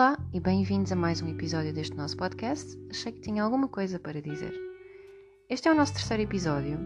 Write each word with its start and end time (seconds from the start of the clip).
Olá 0.00 0.18
e 0.32 0.40
bem-vindos 0.40 0.90
a 0.92 0.96
mais 0.96 1.20
um 1.20 1.28
episódio 1.28 1.74
deste 1.74 1.94
nosso 1.94 2.16
podcast. 2.16 2.74
Achei 2.88 3.12
que 3.12 3.20
tinha 3.20 3.42
alguma 3.42 3.68
coisa 3.68 3.98
para 3.98 4.22
dizer. 4.22 4.50
Este 5.46 5.68
é 5.68 5.72
o 5.72 5.74
nosso 5.74 5.92
terceiro 5.92 6.22
episódio 6.22 6.78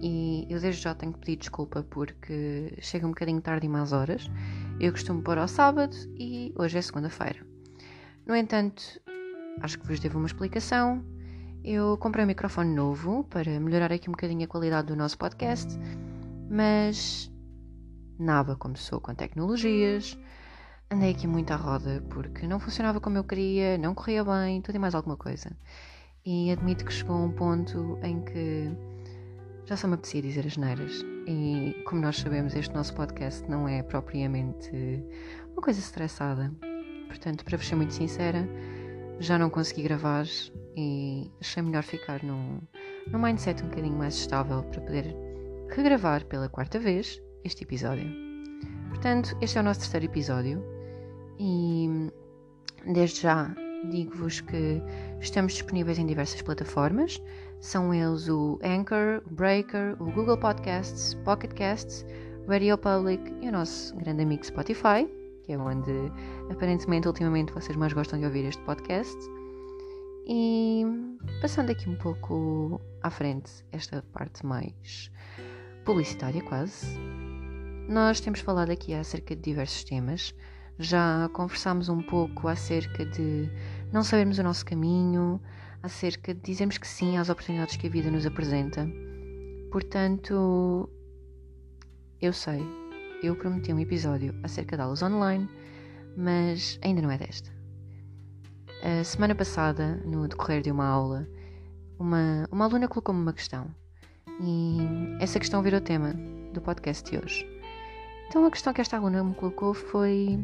e 0.00 0.46
eu 0.48 0.58
desde 0.58 0.80
já 0.80 0.94
tenho 0.94 1.12
que 1.12 1.18
pedir 1.18 1.36
desculpa 1.36 1.82
porque 1.82 2.74
chega 2.80 3.06
um 3.06 3.10
bocadinho 3.10 3.42
tarde 3.42 3.66
e 3.66 3.68
mais 3.68 3.92
horas. 3.92 4.30
Eu 4.80 4.92
costumo 4.92 5.20
pôr 5.20 5.36
ao 5.36 5.46
sábado 5.46 5.94
e 6.18 6.54
hoje 6.56 6.78
é 6.78 6.80
segunda-feira. 6.80 7.46
No 8.26 8.34
entanto, 8.34 8.82
acho 9.60 9.78
que 9.78 9.86
vos 9.86 10.00
devo 10.00 10.16
uma 10.16 10.26
explicação. 10.26 11.04
Eu 11.62 11.98
comprei 11.98 12.24
um 12.24 12.28
microfone 12.28 12.74
novo 12.74 13.24
para 13.24 13.60
melhorar 13.60 13.92
aqui 13.92 14.08
um 14.08 14.12
bocadinho 14.12 14.44
a 14.44 14.48
qualidade 14.48 14.86
do 14.86 14.96
nosso 14.96 15.18
podcast, 15.18 15.68
mas 16.48 17.30
nada 18.18 18.56
começou 18.56 19.02
com 19.02 19.14
tecnologias 19.14 20.18
andei 20.90 21.10
aqui 21.10 21.26
muito 21.26 21.52
à 21.52 21.56
roda 21.56 22.02
porque 22.10 22.46
não 22.46 22.60
funcionava 22.60 23.00
como 23.00 23.18
eu 23.18 23.24
queria, 23.24 23.78
não 23.78 23.94
corria 23.94 24.24
bem, 24.24 24.60
tudo 24.60 24.76
e 24.76 24.78
mais 24.78 24.94
alguma 24.94 25.16
coisa. 25.16 25.50
E 26.24 26.50
admito 26.50 26.84
que 26.84 26.92
chegou 26.92 27.16
um 27.16 27.30
ponto 27.30 27.98
em 28.02 28.22
que 28.22 28.70
já 29.66 29.76
só 29.76 29.86
me 29.86 29.94
apetecia 29.94 30.22
dizer 30.22 30.46
as 30.46 30.56
neiras. 30.56 31.04
E 31.26 31.82
como 31.86 32.00
nós 32.00 32.16
sabemos, 32.16 32.54
este 32.54 32.74
nosso 32.74 32.94
podcast 32.94 33.48
não 33.48 33.68
é 33.68 33.82
propriamente 33.82 35.04
uma 35.52 35.62
coisa 35.62 35.80
estressada. 35.80 36.52
Portanto, 37.08 37.44
para 37.44 37.56
vos 37.56 37.66
ser 37.66 37.74
muito 37.76 37.92
sincera, 37.92 38.48
já 39.20 39.38
não 39.38 39.50
consegui 39.50 39.82
gravar 39.82 40.26
e 40.76 41.30
achei 41.40 41.62
melhor 41.62 41.82
ficar 41.82 42.22
num, 42.22 42.60
num 43.10 43.18
mindset 43.18 43.62
um 43.62 43.68
bocadinho 43.68 43.96
mais 43.96 44.14
estável 44.14 44.62
para 44.64 44.80
poder 44.80 45.16
regravar 45.68 46.24
pela 46.24 46.48
quarta 46.48 46.78
vez 46.78 47.20
este 47.44 47.64
episódio. 47.64 48.10
Portanto, 48.88 49.36
este 49.40 49.58
é 49.58 49.60
o 49.60 49.64
nosso 49.64 49.80
terceiro 49.80 50.06
episódio 50.06 50.73
e 51.38 52.10
desde 52.86 53.22
já 53.22 53.54
digo-vos 53.90 54.40
que 54.40 54.80
estamos 55.20 55.52
disponíveis 55.52 55.98
em 55.98 56.06
diversas 56.06 56.40
plataformas. 56.42 57.20
São 57.60 57.94
eles 57.94 58.28
o 58.28 58.58
Anchor, 58.62 59.22
o 59.26 59.34
Breaker, 59.34 59.96
o 60.00 60.10
Google 60.12 60.36
Podcasts, 60.36 61.14
Pocket 61.24 61.52
Casts, 61.54 62.04
Radio 62.46 62.76
Public 62.76 63.32
e 63.40 63.48
o 63.48 63.52
nosso 63.52 63.96
grande 63.96 64.22
amigo 64.22 64.44
Spotify, 64.44 65.08
que 65.44 65.52
é 65.52 65.58
onde 65.58 65.92
aparentemente 66.50 67.08
ultimamente 67.08 67.52
vocês 67.52 67.76
mais 67.76 67.92
gostam 67.92 68.18
de 68.18 68.26
ouvir 68.26 68.44
este 68.44 68.62
podcast. 68.64 69.16
E 70.26 70.84
passando 71.40 71.70
aqui 71.70 71.88
um 71.88 71.96
pouco 71.96 72.80
à 73.02 73.10
frente, 73.10 73.50
esta 73.72 74.02
parte 74.12 74.44
mais 74.44 75.10
publicitária 75.84 76.42
quase, 76.42 76.98
nós 77.88 78.20
temos 78.20 78.40
falado 78.40 78.70
aqui 78.70 78.94
acerca 78.94 79.36
de 79.36 79.42
diversos 79.42 79.84
temas 79.84 80.34
já 80.78 81.28
conversámos 81.32 81.88
um 81.88 82.02
pouco 82.02 82.48
acerca 82.48 83.04
de 83.04 83.48
não 83.92 84.02
sabermos 84.02 84.38
o 84.38 84.42
nosso 84.42 84.64
caminho, 84.64 85.40
acerca 85.82 86.34
de 86.34 86.40
dizermos 86.40 86.78
que 86.78 86.86
sim 86.86 87.16
às 87.18 87.28
oportunidades 87.28 87.76
que 87.76 87.86
a 87.86 87.90
vida 87.90 88.10
nos 88.10 88.26
apresenta. 88.26 88.88
Portanto, 89.70 90.88
eu 92.20 92.32
sei, 92.32 92.62
eu 93.22 93.36
prometi 93.36 93.72
um 93.72 93.78
episódio 93.78 94.34
acerca 94.42 94.76
de 94.76 94.82
aulas 94.82 95.02
online, 95.02 95.48
mas 96.16 96.78
ainda 96.82 97.02
não 97.02 97.10
é 97.10 97.18
desta. 97.18 97.50
A 98.82 99.04
semana 99.04 99.34
passada, 99.34 99.96
no 100.04 100.28
decorrer 100.28 100.62
de 100.62 100.70
uma 100.70 100.86
aula, 100.86 101.26
uma, 101.98 102.48
uma 102.50 102.64
aluna 102.64 102.88
colocou-me 102.88 103.20
uma 103.20 103.32
questão 103.32 103.66
e 104.40 104.78
essa 105.20 105.38
questão 105.38 105.62
virou 105.62 105.80
tema 105.80 106.14
do 106.52 106.60
podcast 106.60 107.08
de 107.10 107.18
hoje. 107.18 107.46
Então 108.28 108.44
a 108.44 108.50
questão 108.50 108.72
que 108.72 108.80
esta 108.80 108.96
aluna 108.96 109.22
me 109.22 109.34
colocou 109.34 109.74
foi 109.74 110.42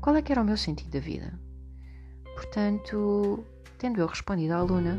qual 0.00 0.16
é 0.16 0.22
que 0.22 0.32
era 0.32 0.42
o 0.42 0.44
meu 0.44 0.56
sentido 0.56 0.90
da 0.90 1.00
vida. 1.00 1.38
Portanto, 2.34 3.44
tendo 3.78 4.00
eu 4.00 4.06
respondido 4.06 4.54
à 4.54 4.56
aluna, 4.56 4.98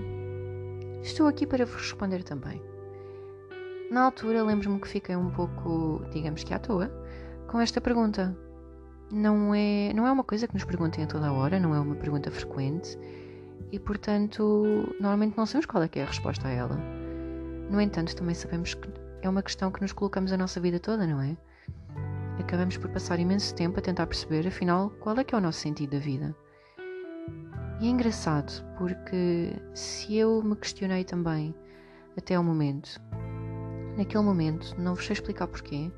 estou 1.01 1.27
aqui 1.27 1.47
para 1.47 1.65
vos 1.65 1.75
responder 1.75 2.23
também. 2.23 2.61
Na 3.91 4.03
altura, 4.03 4.43
lembro-me 4.43 4.79
que 4.79 4.87
fiquei 4.87 5.15
um 5.15 5.31
pouco, 5.31 6.03
digamos 6.11 6.43
que 6.43 6.53
à 6.53 6.59
toa, 6.59 6.91
com 7.47 7.59
esta 7.59 7.81
pergunta. 7.81 8.37
Não 9.11 9.55
é, 9.55 9.91
não 9.93 10.05
é 10.05 10.11
uma 10.11 10.23
coisa 10.23 10.47
que 10.47 10.53
nos 10.53 10.63
perguntem 10.63 11.03
a 11.03 11.07
toda 11.07 11.27
a 11.27 11.33
hora, 11.33 11.59
não 11.59 11.73
é 11.73 11.79
uma 11.79 11.95
pergunta 11.95 12.29
frequente 12.29 12.95
e, 13.71 13.79
portanto, 13.79 14.93
normalmente 14.99 15.35
não 15.35 15.45
sabemos 15.45 15.65
qual 15.65 15.81
é 15.83 15.87
que 15.87 15.99
é 15.99 16.03
a 16.03 16.05
resposta 16.05 16.47
a 16.47 16.51
ela. 16.51 16.77
No 17.69 17.81
entanto, 17.81 18.15
também 18.15 18.35
sabemos 18.35 18.75
que 18.75 18.87
é 19.21 19.29
uma 19.29 19.41
questão 19.41 19.71
que 19.71 19.81
nos 19.81 19.93
colocamos 19.93 20.31
a 20.31 20.37
nossa 20.37 20.59
vida 20.59 20.79
toda, 20.79 21.07
não 21.07 21.21
é? 21.21 21.35
Acabamos 22.41 22.77
por 22.77 22.89
passar 22.89 23.19
imenso 23.19 23.53
tempo 23.53 23.79
a 23.79 23.81
tentar 23.81 24.07
perceber, 24.07 24.47
afinal, 24.47 24.89
qual 24.99 25.17
é 25.17 25.23
que 25.23 25.35
é 25.35 25.37
o 25.37 25.41
nosso 25.41 25.59
sentido 25.59 25.91
da 25.91 25.99
vida. 25.99 26.35
E 27.81 27.87
é 27.87 27.89
engraçado, 27.89 28.63
porque 28.77 29.53
se 29.73 30.17
eu 30.17 30.41
me 30.43 30.55
questionei 30.55 31.03
também 31.03 31.53
até 32.17 32.35
ao 32.35 32.43
momento, 32.43 32.99
naquele 33.97 34.23
momento, 34.23 34.75
não 34.77 34.95
vos 34.95 35.05
sei 35.05 35.13
explicar 35.13 35.47
porquê, 35.47 35.91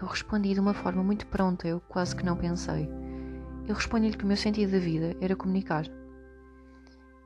eu 0.00 0.06
respondi 0.06 0.54
de 0.54 0.60
uma 0.60 0.74
forma 0.74 1.02
muito 1.02 1.26
pronta, 1.26 1.68
eu 1.68 1.80
quase 1.88 2.16
que 2.16 2.24
não 2.24 2.36
pensei. 2.36 2.88
Eu 3.68 3.74
respondi-lhe 3.74 4.16
que 4.16 4.24
o 4.24 4.26
meu 4.26 4.36
sentido 4.36 4.72
da 4.72 4.78
vida 4.78 5.16
era 5.20 5.36
comunicar. 5.36 5.86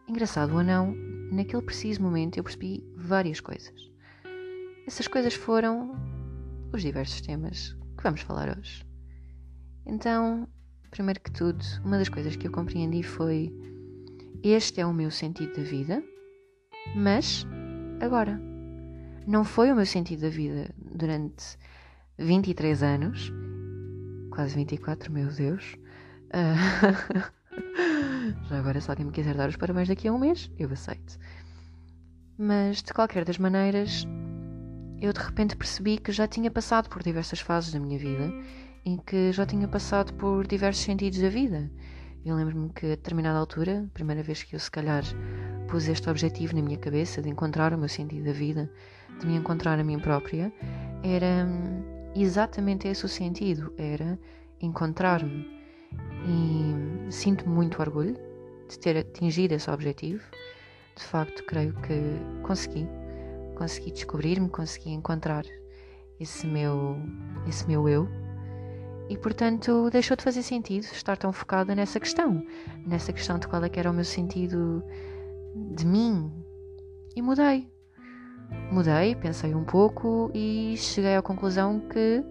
Engraçado 0.07 0.55
ou 0.55 0.63
não, 0.63 0.95
naquele 1.33 1.63
preciso 1.63 2.03
momento 2.03 2.39
eu 2.39 2.45
percebi 2.45 2.85
várias 2.97 3.41
coisas. 3.41 3.91
Essas 4.87 5.07
coisas 5.09 5.35
foram 5.35 5.97
os 6.73 6.83
diversos 6.83 7.21
temas 7.21 7.78
que 7.99 8.05
vamos 8.05 8.23
falar 8.23 8.57
hoje. 8.57 8.85
Então, 9.85 10.49
primeiro 10.91 11.21
que 11.21 11.31
tudo, 11.31 11.63
uma 11.85 11.99
das 11.99 12.09
coisas 12.09 12.37
que 12.37 12.47
eu 12.47 12.53
compreendi 12.53 13.03
foi: 13.03 13.53
este 14.43 14.81
é 14.81 14.87
o 14.87 14.95
meu 14.95 15.11
sentido 15.11 15.55
da 15.57 15.63
vida, 15.63 16.03
mas 16.95 17.47
agora. 18.01 18.41
Não 19.27 19.45
foi 19.45 19.71
o 19.71 19.77
meu 19.77 19.85
sentido 19.85 20.23
da 20.23 20.31
vida 20.31 20.75
durante 20.79 21.59
23 22.17 22.83
anos, 22.83 23.31
quase 24.31 24.55
24, 24.55 25.13
meu 25.13 25.29
Deus. 25.29 25.77
Uh, 26.33 26.57
já 28.49 28.59
agora, 28.59 28.81
se 28.81 28.89
alguém 28.89 29.05
me 29.05 29.13
quiser 29.13 29.35
dar 29.35 29.51
os 29.51 29.57
parabéns 29.57 29.89
daqui 29.89 30.09
a 30.09 30.13
um 30.15 30.19
mês, 30.19 30.51
eu 30.59 30.71
aceito. 30.73 31.19
Mas, 32.39 32.83
de 32.83 32.95
qualquer 32.95 33.27
das 33.27 33.37
maneiras, 33.37 34.07
eu 35.01 35.13
de 35.13 35.21
repente 35.21 35.57
percebi 35.57 35.99
que 35.99 36.11
já 36.11 36.27
tinha 36.27 36.51
passado 36.51 36.89
por 36.89 37.03
diversas 37.03 37.41
fases 37.41 37.73
da 37.73 37.79
minha 37.79 37.99
vida 37.99 38.33
e 38.85 38.99
que 39.07 39.33
já 39.33 39.47
tinha 39.47 39.69
passado 39.69 40.13
por 40.15 40.47
diversos 40.47 40.85
sentidos 40.85 41.21
da 41.21 41.29
vida. 41.29 41.71
Eu 42.25 42.35
lembro-me 42.35 42.69
que 42.71 42.87
a 42.87 42.91
determinada 42.91 43.39
altura, 43.39 43.85
a 43.87 43.95
primeira 43.95 44.23
vez 44.23 44.43
que 44.43 44.57
eu 44.57 44.61
se 44.61 44.71
calhar 44.71 45.05
pus 45.69 45.87
este 45.87 46.11
objetivo 46.11 46.57
na 46.57 46.63
minha 46.63 46.79
cabeça 46.79 47.23
de 47.23 47.29
encontrar 47.29 47.73
o 47.73 47.79
meu 47.79 47.89
sentido 47.89 48.25
da 48.25 48.33
vida, 48.33 48.71
de 49.21 49.27
me 49.27 49.37
encontrar 49.37 49.79
a 49.79 49.85
mim 49.85 49.99
própria, 49.99 50.53
era 51.03 51.47
hum, 51.47 52.11
exatamente 52.17 52.89
esse 52.89 53.05
o 53.05 53.09
sentido, 53.09 53.73
era 53.79 54.19
encontrar-me. 54.61 55.47
E 56.27 57.13
sinto 57.13 57.49
muito 57.49 57.81
orgulho 57.81 58.17
de 58.69 58.79
ter 58.79 58.97
atingido 58.97 59.55
esse 59.55 59.71
objetivo. 59.71 60.23
De 60.97 61.05
facto, 61.05 61.45
creio 61.45 61.73
que 61.75 62.43
consegui 62.43 62.89
consegui 63.59 63.91
descobrir-me, 63.91 64.49
consegui 64.49 64.91
encontrar 64.91 65.45
esse 66.21 66.47
meu, 66.47 66.97
esse 67.47 67.67
meu 67.67 67.89
eu. 67.89 68.09
E 69.11 69.17
portanto 69.17 69.91
deixou 69.91 70.17
de 70.17 70.23
fazer 70.23 70.43
sentido 70.43 70.85
estar 70.85 71.17
tão 71.17 71.33
focada 71.33 71.75
nessa 71.75 71.99
questão, 71.99 72.45
nessa 72.87 73.13
questão 73.13 73.39
de 73.39 73.49
qual 73.49 73.65
é 73.65 73.69
que 73.69 73.81
era 73.81 73.91
o 73.91 73.95
meu 73.95 74.05
sentido 74.05 74.83
de 75.75 75.87
mim. 75.87 76.33
E 77.17 77.23
mudei. 77.23 77.69
Mudei, 78.71 79.15
pensei 79.17 79.55
um 79.55 79.65
pouco 79.65 80.31
e 80.35 80.75
cheguei 80.77 81.17
à 81.17 81.23
conclusão 81.23 81.81
que 81.81 82.23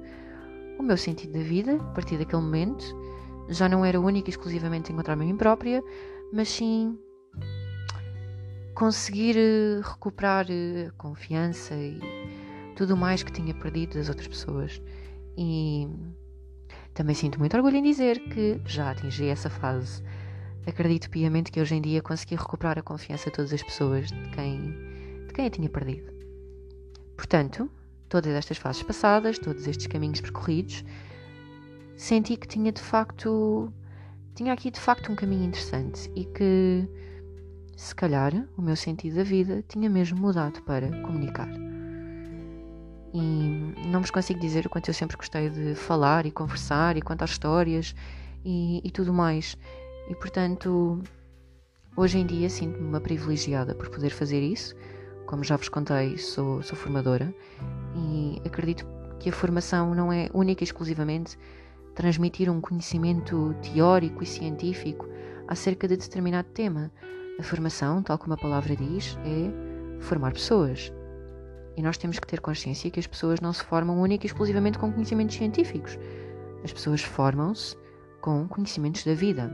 o 0.80 0.83
meu 0.83 0.97
sentido 0.97 1.33
da 1.33 1.44
vida, 1.44 1.75
a 1.75 1.94
partir 1.94 2.18
daquele 2.18 2.41
momento, 2.41 2.85
já 3.50 3.68
não 3.68 3.83
era 3.83 4.00
único 4.00 4.30
e 4.30 4.31
exclusivamente 4.31 4.94
encontrar-me 4.94 5.23
a 5.23 5.27
mim 5.27 5.35
própria, 5.35 5.83
mas 6.31 6.50
sim 6.50 6.97
conseguir 8.77 9.35
eh, 9.35 9.81
recuperar 9.81 10.45
eh, 10.51 10.89
a 10.89 10.91
confiança 10.91 11.74
e 11.74 12.00
tudo 12.75 12.95
mais 12.95 13.24
que 13.24 13.31
tinha 13.31 13.51
perdido 13.51 13.95
das 13.95 14.07
outras 14.07 14.27
pessoas. 14.27 14.79
E 15.35 15.88
também 16.94 17.15
sinto 17.15 17.39
muito 17.39 17.57
orgulho 17.57 17.77
em 17.77 17.81
dizer 17.81 18.19
que 18.29 18.62
já 18.65 18.91
atingi 18.91 19.25
essa 19.25 19.50
fase. 19.50 20.03
Acredito 20.68 21.09
piamente 21.09 21.51
que 21.51 21.59
hoje 21.59 21.74
em 21.74 21.81
dia 21.81 22.03
consegui 22.03 22.35
recuperar 22.35 22.77
a 22.77 22.83
confiança 22.83 23.31
de 23.31 23.35
todas 23.38 23.51
as 23.51 23.63
pessoas 23.63 24.12
de 24.12 24.29
quem, 24.29 24.71
de 25.25 25.33
quem 25.33 25.47
a 25.47 25.50
tinha 25.50 25.69
perdido. 25.69 26.13
Portanto, 27.15 27.71
todas 28.07 28.31
estas 28.31 28.57
fases 28.57 28.83
passadas, 28.83 29.39
todos 29.39 29.65
estes 29.65 29.88
caminhos 29.88 30.21
percorridos, 30.21 30.85
senti 31.95 32.38
que 32.38 32.47
tinha 32.47 32.71
de 32.71 32.81
facto 32.81 33.73
tinha 34.35 34.53
aqui 34.53 34.69
de 34.69 34.80
facto 34.80 35.12
um 35.12 35.15
caminho 35.15 35.45
interessante 35.45 36.12
e 36.15 36.25
que 36.25 36.88
se 37.77 37.94
calhar 37.94 38.33
o 38.57 38.62
meu 38.62 38.75
sentido 38.75 39.18
da 39.18 39.24
vida 39.24 39.63
tinha 39.68 39.88
mesmo 39.88 40.19
mudado 40.19 40.63
para 40.63 40.89
comunicar. 41.03 41.47
E 43.13 43.88
não 43.88 44.01
vos 44.01 44.09
consigo 44.09 44.39
dizer 44.39 44.65
o 44.65 44.69
quanto 44.69 44.89
eu 44.89 44.94
sempre 44.95 45.15
gostei 45.15 45.50
de 45.50 45.75
falar 45.75 46.25
e 46.25 46.31
conversar 46.31 46.97
e 46.97 47.01
contar 47.03 47.25
histórias 47.25 47.94
e, 48.44 48.81
e 48.83 48.89
tudo 48.89 49.13
mais. 49.13 49.56
E 50.09 50.15
portanto, 50.15 51.03
hoje 51.95 52.18
em 52.18 52.25
dia 52.25 52.50
sinto-me 52.50 52.88
uma 52.88 53.00
privilegiada 53.00 53.75
por 53.75 53.89
poder 53.89 54.09
fazer 54.09 54.41
isso. 54.41 54.75
Como 55.27 55.44
já 55.44 55.56
vos 55.56 55.69
contei, 55.69 56.18
sou, 56.18 56.63
sou 56.63 56.75
formadora 56.75 57.31
e 57.95 58.41
acredito 58.44 58.88
que 59.19 59.30
a 59.30 59.33
formação 59.33 59.94
não 59.94 60.12
é 60.12 60.30
única 60.33 60.63
e 60.63 60.65
exclusivamente 60.65 61.38
transmitir 61.94 62.50
um 62.50 62.59
conhecimento 62.59 63.56
teórico 63.62 64.23
e 64.23 64.25
científico 64.25 65.07
acerca 65.47 65.88
de 65.88 65.95
determinado 65.97 66.47
tema. 66.50 66.91
A 67.39 67.43
formação, 67.43 68.01
tal 68.01 68.17
como 68.17 68.33
a 68.33 68.37
palavra 68.37 68.75
diz, 68.75 69.17
é 69.23 70.01
formar 70.01 70.33
pessoas. 70.33 70.91
E 71.75 71.81
nós 71.83 71.97
temos 71.97 72.17
que 72.17 72.25
ter 72.25 72.41
consciência 72.41 72.89
que 72.89 72.99
as 72.99 73.05
pessoas 73.05 73.39
não 73.39 73.53
se 73.53 73.63
formam 73.63 74.01
única 74.01 74.25
e 74.25 74.27
exclusivamente 74.27 74.79
com 74.79 74.91
conhecimentos 74.91 75.35
científicos. 75.35 75.99
As 76.63 76.73
pessoas 76.73 77.03
formam-se 77.03 77.75
com 78.21 78.47
conhecimentos 78.47 79.03
da 79.03 79.13
vida. 79.13 79.51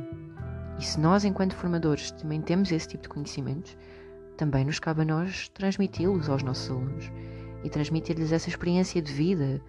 E 0.79 0.85
se 0.85 0.99
nós, 0.99 1.25
enquanto 1.25 1.55
formadores, 1.55 2.11
também 2.11 2.41
temos 2.41 2.71
esse 2.71 2.87
tipo 2.87 3.03
de 3.03 3.09
conhecimentos, 3.09 3.77
também 4.37 4.63
nos 4.63 4.79
cabe 4.79 5.01
a 5.01 5.05
nós 5.05 5.49
transmiti-los 5.49 6.29
aos 6.29 6.41
nossos 6.41 6.69
alunos 6.69 7.11
e 7.63 7.69
transmitir-lhes 7.69 8.31
essa 8.31 8.49
experiência 8.49 9.01
de 9.01 9.11
vida. 9.11 9.61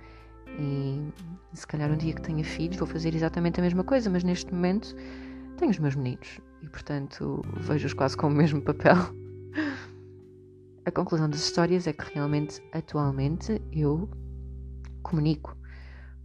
E 0.56 1.12
se 1.52 1.66
calhar 1.66 1.90
um 1.90 1.96
dia 1.96 2.14
que 2.14 2.22
tenha 2.22 2.44
filhos 2.44 2.76
vou 2.76 2.86
fazer 2.86 3.14
exatamente 3.14 3.58
a 3.58 3.62
mesma 3.62 3.82
coisa, 3.82 4.08
mas 4.08 4.22
neste 4.22 4.54
momento 4.54 4.94
tenho 5.56 5.70
os 5.70 5.78
meus 5.78 5.94
meninos 5.94 6.40
e, 6.62 6.68
portanto, 6.68 7.42
vejo-os 7.56 7.92
quase 7.92 8.16
com 8.16 8.28
o 8.28 8.30
mesmo 8.30 8.60
papel. 8.62 8.96
A 10.86 10.90
conclusão 10.90 11.30
das 11.30 11.40
histórias 11.40 11.86
é 11.86 11.92
que 11.92 12.12
realmente, 12.14 12.62
atualmente, 12.72 13.60
eu 13.72 14.08
comunico. 15.02 15.56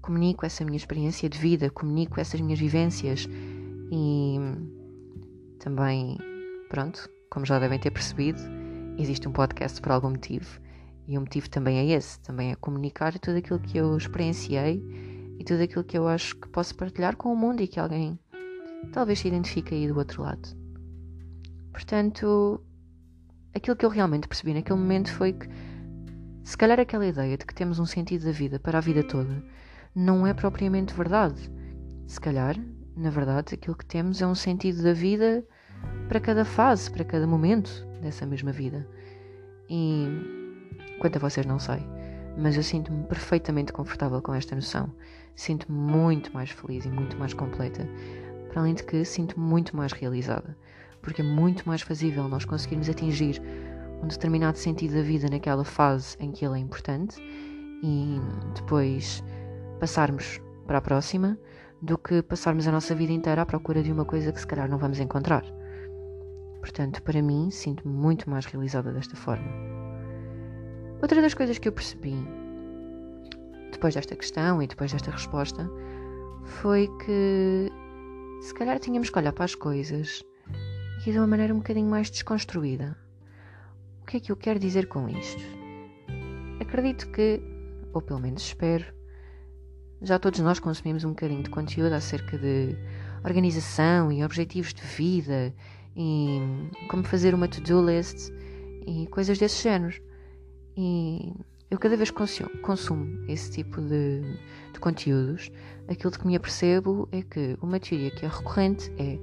Comunico 0.01 0.45
essa 0.45 0.65
minha 0.65 0.77
experiência 0.77 1.29
de 1.29 1.37
vida, 1.37 1.69
comunico 1.69 2.19
essas 2.19 2.41
minhas 2.41 2.59
vivências 2.59 3.27
e 3.91 4.37
também, 5.59 6.17
pronto, 6.69 7.09
como 7.29 7.45
já 7.45 7.59
devem 7.59 7.79
ter 7.79 7.91
percebido, 7.91 8.39
existe 8.97 9.27
um 9.27 9.31
podcast 9.31 9.79
por 9.81 9.91
algum 9.91 10.09
motivo 10.09 10.59
e 11.07 11.17
o 11.17 11.21
motivo 11.21 11.49
também 11.49 11.79
é 11.79 11.97
esse, 11.97 12.19
também 12.19 12.51
é 12.51 12.55
comunicar 12.55 13.17
tudo 13.17 13.37
aquilo 13.37 13.59
que 13.59 13.77
eu 13.77 13.97
experienciei 13.97 14.83
e 15.39 15.43
tudo 15.43 15.63
aquilo 15.63 15.83
que 15.83 15.97
eu 15.97 16.07
acho 16.07 16.35
que 16.35 16.47
posso 16.49 16.75
partilhar 16.75 17.15
com 17.15 17.31
o 17.31 17.35
mundo 17.35 17.61
e 17.61 17.67
que 17.67 17.79
alguém 17.79 18.19
talvez 18.91 19.19
se 19.19 19.27
identifique 19.27 19.73
aí 19.73 19.87
do 19.87 19.97
outro 19.97 20.23
lado. 20.23 20.49
Portanto, 21.71 22.61
aquilo 23.53 23.75
que 23.75 23.85
eu 23.85 23.89
realmente 23.89 24.27
percebi 24.27 24.53
naquele 24.53 24.79
momento 24.79 25.11
foi 25.11 25.33
que 25.33 25.47
se 26.43 26.57
calhar 26.57 26.79
aquela 26.79 27.05
ideia 27.05 27.37
de 27.37 27.45
que 27.45 27.53
temos 27.53 27.79
um 27.79 27.85
sentido 27.85 28.25
da 28.25 28.31
vida 28.31 28.59
para 28.59 28.77
a 28.77 28.81
vida 28.81 29.03
toda 29.03 29.43
não 29.95 30.25
é 30.25 30.33
propriamente 30.33 30.93
verdade. 30.93 31.51
Se 32.07 32.19
calhar, 32.19 32.55
na 32.95 33.09
verdade, 33.09 33.53
aquilo 33.53 33.75
que 33.75 33.85
temos 33.85 34.21
é 34.21 34.27
um 34.27 34.35
sentido 34.35 34.81
da 34.81 34.93
vida 34.93 35.45
para 36.07 36.19
cada 36.19 36.43
fase, 36.43 36.89
para 36.91 37.03
cada 37.03 37.27
momento 37.27 37.87
dessa 38.01 38.25
mesma 38.25 38.51
vida. 38.51 38.87
E 39.69 40.39
Quanto 40.99 41.15
a 41.15 41.19
vocês, 41.19 41.45
não 41.45 41.57
sei. 41.57 41.79
Mas 42.37 42.55
eu 42.57 42.63
sinto-me 42.63 43.05
perfeitamente 43.05 43.71
confortável 43.71 44.21
com 44.21 44.33
esta 44.33 44.53
noção. 44.53 44.93
Sinto-me 45.35 45.77
muito 45.77 46.33
mais 46.33 46.51
feliz 46.51 46.85
e 46.85 46.89
muito 46.89 47.17
mais 47.17 47.33
completa. 47.33 47.87
Para 48.49 48.61
além 48.61 48.73
de 48.73 48.83
que 48.83 49.05
sinto-me 49.05 49.45
muito 49.45 49.75
mais 49.75 49.91
realizada. 49.93 50.57
Porque 51.01 51.21
é 51.21 51.25
muito 51.25 51.67
mais 51.67 51.81
fazível 51.81 52.27
nós 52.27 52.45
conseguirmos 52.45 52.89
atingir 52.89 53.41
um 54.03 54.07
determinado 54.07 54.57
sentido 54.57 54.95
da 54.95 55.01
vida 55.01 55.27
naquela 55.29 55.63
fase 55.63 56.17
em 56.19 56.31
que 56.31 56.45
ele 56.45 56.55
é 56.55 56.59
importante 56.59 57.17
e 57.83 58.19
depois 58.55 59.23
passarmos 59.79 60.41
para 60.65 60.77
a 60.77 60.81
próxima 60.81 61.37
do 61.81 61.97
que 61.97 62.21
passarmos 62.21 62.67
a 62.67 62.71
nossa 62.71 62.93
vida 62.93 63.13
inteira 63.13 63.41
à 63.41 63.45
procura 63.45 63.81
de 63.81 63.91
uma 63.91 64.05
coisa 64.05 64.31
que 64.31 64.39
se 64.39 64.47
calhar 64.47 64.69
não 64.69 64.77
vamos 64.77 64.99
encontrar. 64.99 65.43
Portanto, 66.59 67.01
para 67.03 67.21
mim, 67.21 67.49
sinto-me 67.51 67.93
muito 67.93 68.29
mais 68.29 68.45
realizada 68.45 68.91
desta 68.91 69.15
forma. 69.15 69.49
Outra 71.01 71.21
das 71.21 71.33
coisas 71.33 71.57
que 71.57 71.67
eu 71.67 71.71
percebi 71.71 72.15
depois 73.71 73.95
desta 73.95 74.15
questão 74.15 74.61
e 74.61 74.67
depois 74.67 74.91
desta 74.91 75.11
resposta 75.11 75.69
foi 76.43 76.89
que 77.05 77.71
se 78.41 78.53
calhar 78.53 78.79
tínhamos 78.79 79.09
que 79.09 79.17
olhar 79.17 79.33
para 79.33 79.45
as 79.45 79.55
coisas 79.55 80.23
e 81.05 81.11
de 81.11 81.17
uma 81.17 81.27
maneira 81.27 81.53
um 81.53 81.57
bocadinho 81.57 81.89
mais 81.89 82.09
desconstruída. 82.09 82.97
O 84.01 84.05
que 84.05 84.17
é 84.17 84.19
que 84.19 84.31
eu 84.31 84.37
quero 84.37 84.59
dizer 84.59 84.87
com 84.87 85.07
isto? 85.09 85.41
Acredito 86.59 87.09
que, 87.09 87.41
ou 87.93 88.01
pelo 88.01 88.19
menos 88.19 88.41
espero, 88.43 88.85
já 90.01 90.17
todos 90.17 90.39
nós 90.39 90.59
consumimos 90.59 91.03
um 91.03 91.09
bocadinho 91.09 91.43
de 91.43 91.49
conteúdo 91.49 91.93
acerca 91.93 92.37
de 92.37 92.75
organização 93.23 94.11
e 94.11 94.23
objetivos 94.23 94.73
de 94.73 94.81
vida 94.81 95.53
e 95.95 96.39
como 96.89 97.03
fazer 97.03 97.33
uma 97.33 97.47
to-do 97.47 97.85
list 97.85 98.31
e 98.85 99.07
coisas 99.07 99.37
desse 99.37 99.63
género. 99.63 100.01
E 100.77 101.33
eu 101.71 101.77
cada 101.77 101.95
vez 101.95 102.09
consumo, 102.09 103.23
esse 103.27 103.51
tipo 103.51 103.79
de, 103.79 104.21
de 104.73 104.79
conteúdos, 104.79 105.51
aquilo 105.87 106.11
de 106.11 106.17
que 106.17 106.25
me 106.25 106.35
apercebo 106.35 107.07
é 107.11 107.21
que 107.21 107.57
uma 107.61 107.79
teoria 107.79 108.09
que 108.09 108.25
é 108.25 108.29
recorrente 108.29 108.91
é 108.97 109.19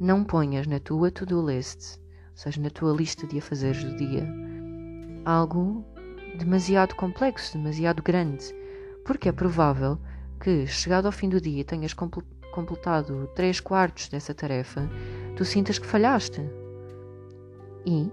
não 0.00 0.22
ponhas 0.22 0.66
na 0.66 0.78
tua 0.78 1.10
to-do 1.10 1.44
list, 1.44 1.96
ou 2.32 2.36
seja, 2.36 2.60
na 2.60 2.70
tua 2.70 2.92
lista 2.92 3.26
de 3.26 3.38
afazeres 3.38 3.82
do 3.82 3.96
dia, 3.96 4.28
algo 5.24 5.84
demasiado 6.38 6.94
complexo, 6.94 7.58
demasiado 7.58 8.02
grande, 8.02 8.54
porque 9.04 9.28
é 9.28 9.32
provável 9.32 9.98
que, 10.40 10.66
chegado 10.66 11.06
ao 11.06 11.12
fim 11.12 11.28
do 11.28 11.40
dia, 11.40 11.64
tenhas 11.64 11.94
completado 11.94 13.28
3 13.34 13.60
quartos 13.60 14.08
dessa 14.08 14.34
tarefa, 14.34 14.88
tu 15.36 15.44
sintas 15.44 15.78
que 15.78 15.86
falhaste. 15.86 16.40
E 17.86 18.10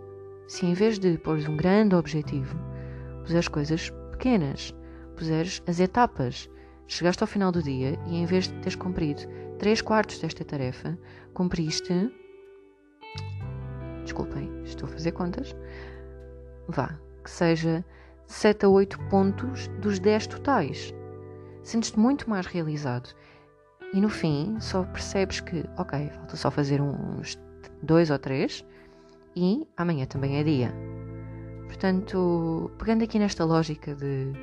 se 0.48 0.66
em 0.66 0.74
vez 0.74 0.98
de 0.98 1.18
pôres 1.18 1.48
um 1.48 1.56
grande 1.56 1.96
objetivo, 1.96 2.71
puseres 3.24 3.48
coisas 3.48 3.90
pequenas, 4.12 4.74
puseres 5.16 5.62
as 5.68 5.80
etapas, 5.80 6.50
chegaste 6.88 7.24
ao 7.24 7.28
final 7.28 7.52
do 7.52 7.62
dia 7.62 7.98
e 8.08 8.18
em 8.18 8.26
vez 8.26 8.48
de 8.48 8.54
teres 8.56 8.76
cumprido 8.76 9.22
3 9.60 9.82
quartos 9.82 10.20
desta 10.20 10.44
tarefa, 10.44 10.98
cumpriste. 11.34 12.12
Desculpem, 14.04 14.50
estou 14.64 14.90
a 14.90 14.92
fazer 14.92 15.12
contas. 15.12 15.56
Vá, 16.68 17.00
que 17.24 17.30
seja 17.30 17.86
7 18.28 18.66
a 18.66 18.70
8 18.70 19.00
pontos 19.10 19.68
dos 19.80 20.00
10 20.00 20.28
totais. 20.28 20.94
Sentes-te 21.64 22.00
muito 22.00 22.30
mais 22.30 22.46
realizado. 22.46 23.10
E 23.94 24.02
no 24.02 24.10
fim, 24.10 24.58
só 24.60 24.84
percebes 24.84 25.42
que, 25.42 25.66
ok, 25.78 26.10
falta 26.10 26.36
só 26.36 26.50
fazer 26.50 26.82
uns 26.82 27.38
2 27.84 28.10
ou 28.10 28.18
3 28.18 28.66
e 29.36 29.68
amanhã 29.78 30.06
também 30.06 30.38
é 30.38 30.44
dia. 30.44 30.74
Portanto, 31.72 32.70
pegando 32.78 33.06
aqui 33.06 33.18
nesta 33.18 33.46
lógica 33.46 33.96
de 33.96 34.34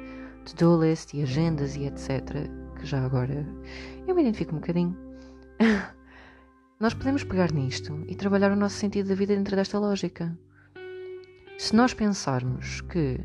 to-do 0.47 0.83
list 0.83 1.13
e 1.13 1.23
agendas 1.23 1.77
e 1.77 1.85
etc., 1.85 2.49
que 2.75 2.87
já 2.87 3.05
agora 3.05 3.47
eu 4.07 4.15
me 4.15 4.23
identifico 4.23 4.57
um 4.57 4.61
bocadinho, 4.61 4.97
nós 6.81 6.95
podemos 6.95 7.23
pegar 7.25 7.53
nisto 7.53 8.03
e 8.09 8.15
trabalhar 8.15 8.51
o 8.51 8.57
nosso 8.57 8.77
sentido 8.77 9.11
da 9.11 9.15
vida 9.15 9.37
dentro 9.37 9.55
desta 9.55 9.79
lógica. 9.79 10.37
Se 11.59 11.77
nós 11.77 11.93
pensarmos 11.93 12.81
que, 12.81 13.21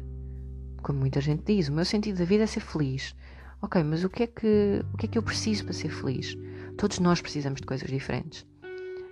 como 0.82 1.00
muita 1.00 1.22
gente 1.22 1.44
diz, 1.46 1.70
o 1.70 1.74
meu 1.74 1.86
sentido 1.86 2.18
da 2.20 2.26
vida 2.26 2.44
é 2.44 2.48
ser 2.48 2.60
feliz, 2.60 3.16
ok, 3.62 3.82
mas 3.84 4.04
o 4.04 4.10
que 4.10 4.24
é 4.24 4.28
que, 4.28 4.84
o 4.94 4.98
que, 4.98 5.06
é 5.06 5.10
que 5.10 5.18
eu 5.18 5.24
preciso 5.24 5.64
para 5.64 5.74
ser 5.74 5.90
feliz? 5.90 6.38
Todos 6.78 7.00
nós 7.00 7.22
precisamos 7.22 7.62
de 7.62 7.68
coisas 7.68 7.90
diferentes. 7.90 8.46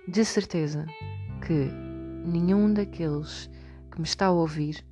De 0.06 0.22
certeza 0.22 0.84
que 1.46 1.70
nenhum 2.26 2.74
daqueles 2.74 3.50
que 3.92 4.00
me 4.00 4.06
está 4.06 4.26
a 4.26 4.32
ouvir 4.32 4.84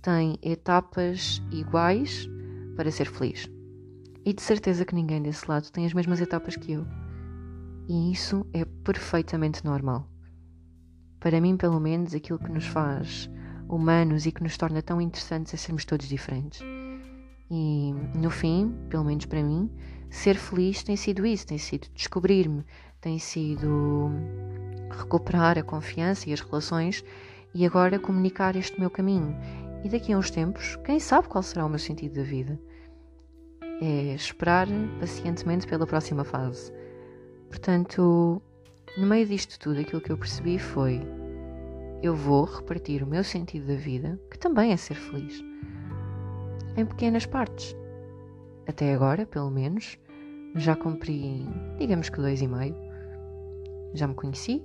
tem 0.00 0.36
etapas 0.42 1.40
iguais 1.52 2.28
para 2.76 2.90
ser 2.90 3.06
feliz. 3.06 3.48
E 4.24 4.32
de 4.32 4.42
certeza 4.42 4.84
que 4.84 4.94
ninguém 4.94 5.22
desse 5.22 5.48
lado 5.48 5.70
tem 5.70 5.86
as 5.86 5.92
mesmas 5.92 6.20
etapas 6.20 6.56
que 6.56 6.72
eu. 6.72 6.86
E 7.88 8.12
isso 8.12 8.46
é 8.52 8.64
perfeitamente 8.64 9.64
normal. 9.64 10.08
Para 11.20 11.40
mim, 11.40 11.56
pelo 11.56 11.78
menos, 11.78 12.14
aquilo 12.14 12.38
que 12.38 12.50
nos 12.50 12.66
faz 12.66 13.30
humanos 13.68 14.26
e 14.26 14.32
que 14.32 14.42
nos 14.42 14.56
torna 14.56 14.82
tão 14.82 15.00
interessantes 15.00 15.54
é 15.54 15.56
sermos 15.56 15.84
todos 15.84 16.08
diferentes. 16.08 16.60
E 17.50 17.94
no 18.16 18.30
fim, 18.30 18.74
pelo 18.88 19.04
menos 19.04 19.26
para 19.26 19.42
mim, 19.42 19.70
ser 20.10 20.36
feliz 20.36 20.82
tem 20.82 20.96
sido 20.96 21.24
isso, 21.26 21.46
tem 21.46 21.58
sido 21.58 21.86
descobrir-me, 21.94 22.64
tem 23.00 23.18
sido 23.18 24.10
recuperar 24.90 25.58
a 25.58 25.62
confiança 25.62 26.28
e 26.28 26.32
as 26.32 26.40
relações 26.40 27.04
e 27.54 27.66
agora 27.66 27.98
comunicar 27.98 28.56
este 28.56 28.78
meu 28.78 28.90
caminho. 28.90 29.36
E 29.84 29.88
daqui 29.88 30.12
a 30.12 30.18
uns 30.18 30.30
tempos, 30.30 30.76
quem 30.84 31.00
sabe 31.00 31.28
qual 31.28 31.42
será 31.42 31.66
o 31.66 31.68
meu 31.68 31.78
sentido 31.78 32.14
da 32.14 32.22
vida? 32.22 32.58
É 33.80 34.14
esperar 34.14 34.68
pacientemente 35.00 35.66
pela 35.66 35.86
próxima 35.86 36.24
fase. 36.24 36.72
Portanto, 37.48 38.40
no 38.96 39.06
meio 39.06 39.26
disto 39.26 39.58
tudo, 39.58 39.80
aquilo 39.80 40.00
que 40.00 40.12
eu 40.12 40.18
percebi 40.18 40.58
foi: 40.58 41.00
eu 42.02 42.14
vou 42.14 42.44
repartir 42.44 43.02
o 43.02 43.06
meu 43.06 43.24
sentido 43.24 43.66
da 43.66 43.76
vida, 43.76 44.20
que 44.30 44.38
também 44.38 44.72
é 44.72 44.76
ser 44.76 44.94
feliz, 44.94 45.42
em 46.76 46.86
pequenas 46.86 47.26
partes. 47.26 47.76
Até 48.66 48.94
agora, 48.94 49.26
pelo 49.26 49.50
menos, 49.50 49.98
já 50.54 50.76
cumpri, 50.76 51.46
digamos 51.78 52.08
que 52.08 52.20
dois 52.20 52.40
e 52.40 52.46
meio 52.46 52.76
já 53.94 54.06
me 54.06 54.14
conheci, 54.14 54.64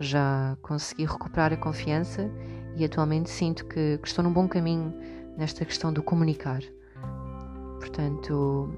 já 0.00 0.56
consegui 0.62 1.04
recuperar 1.04 1.52
a 1.52 1.56
confiança 1.56 2.30
e 2.76 2.84
atualmente 2.84 3.28
sinto 3.28 3.66
que, 3.66 3.98
que 3.98 4.08
estou 4.08 4.24
num 4.24 4.32
bom 4.32 4.48
caminho 4.48 4.94
nesta 5.36 5.64
questão 5.64 5.92
do 5.92 6.02
comunicar. 6.02 6.62
Portanto, 7.78 8.72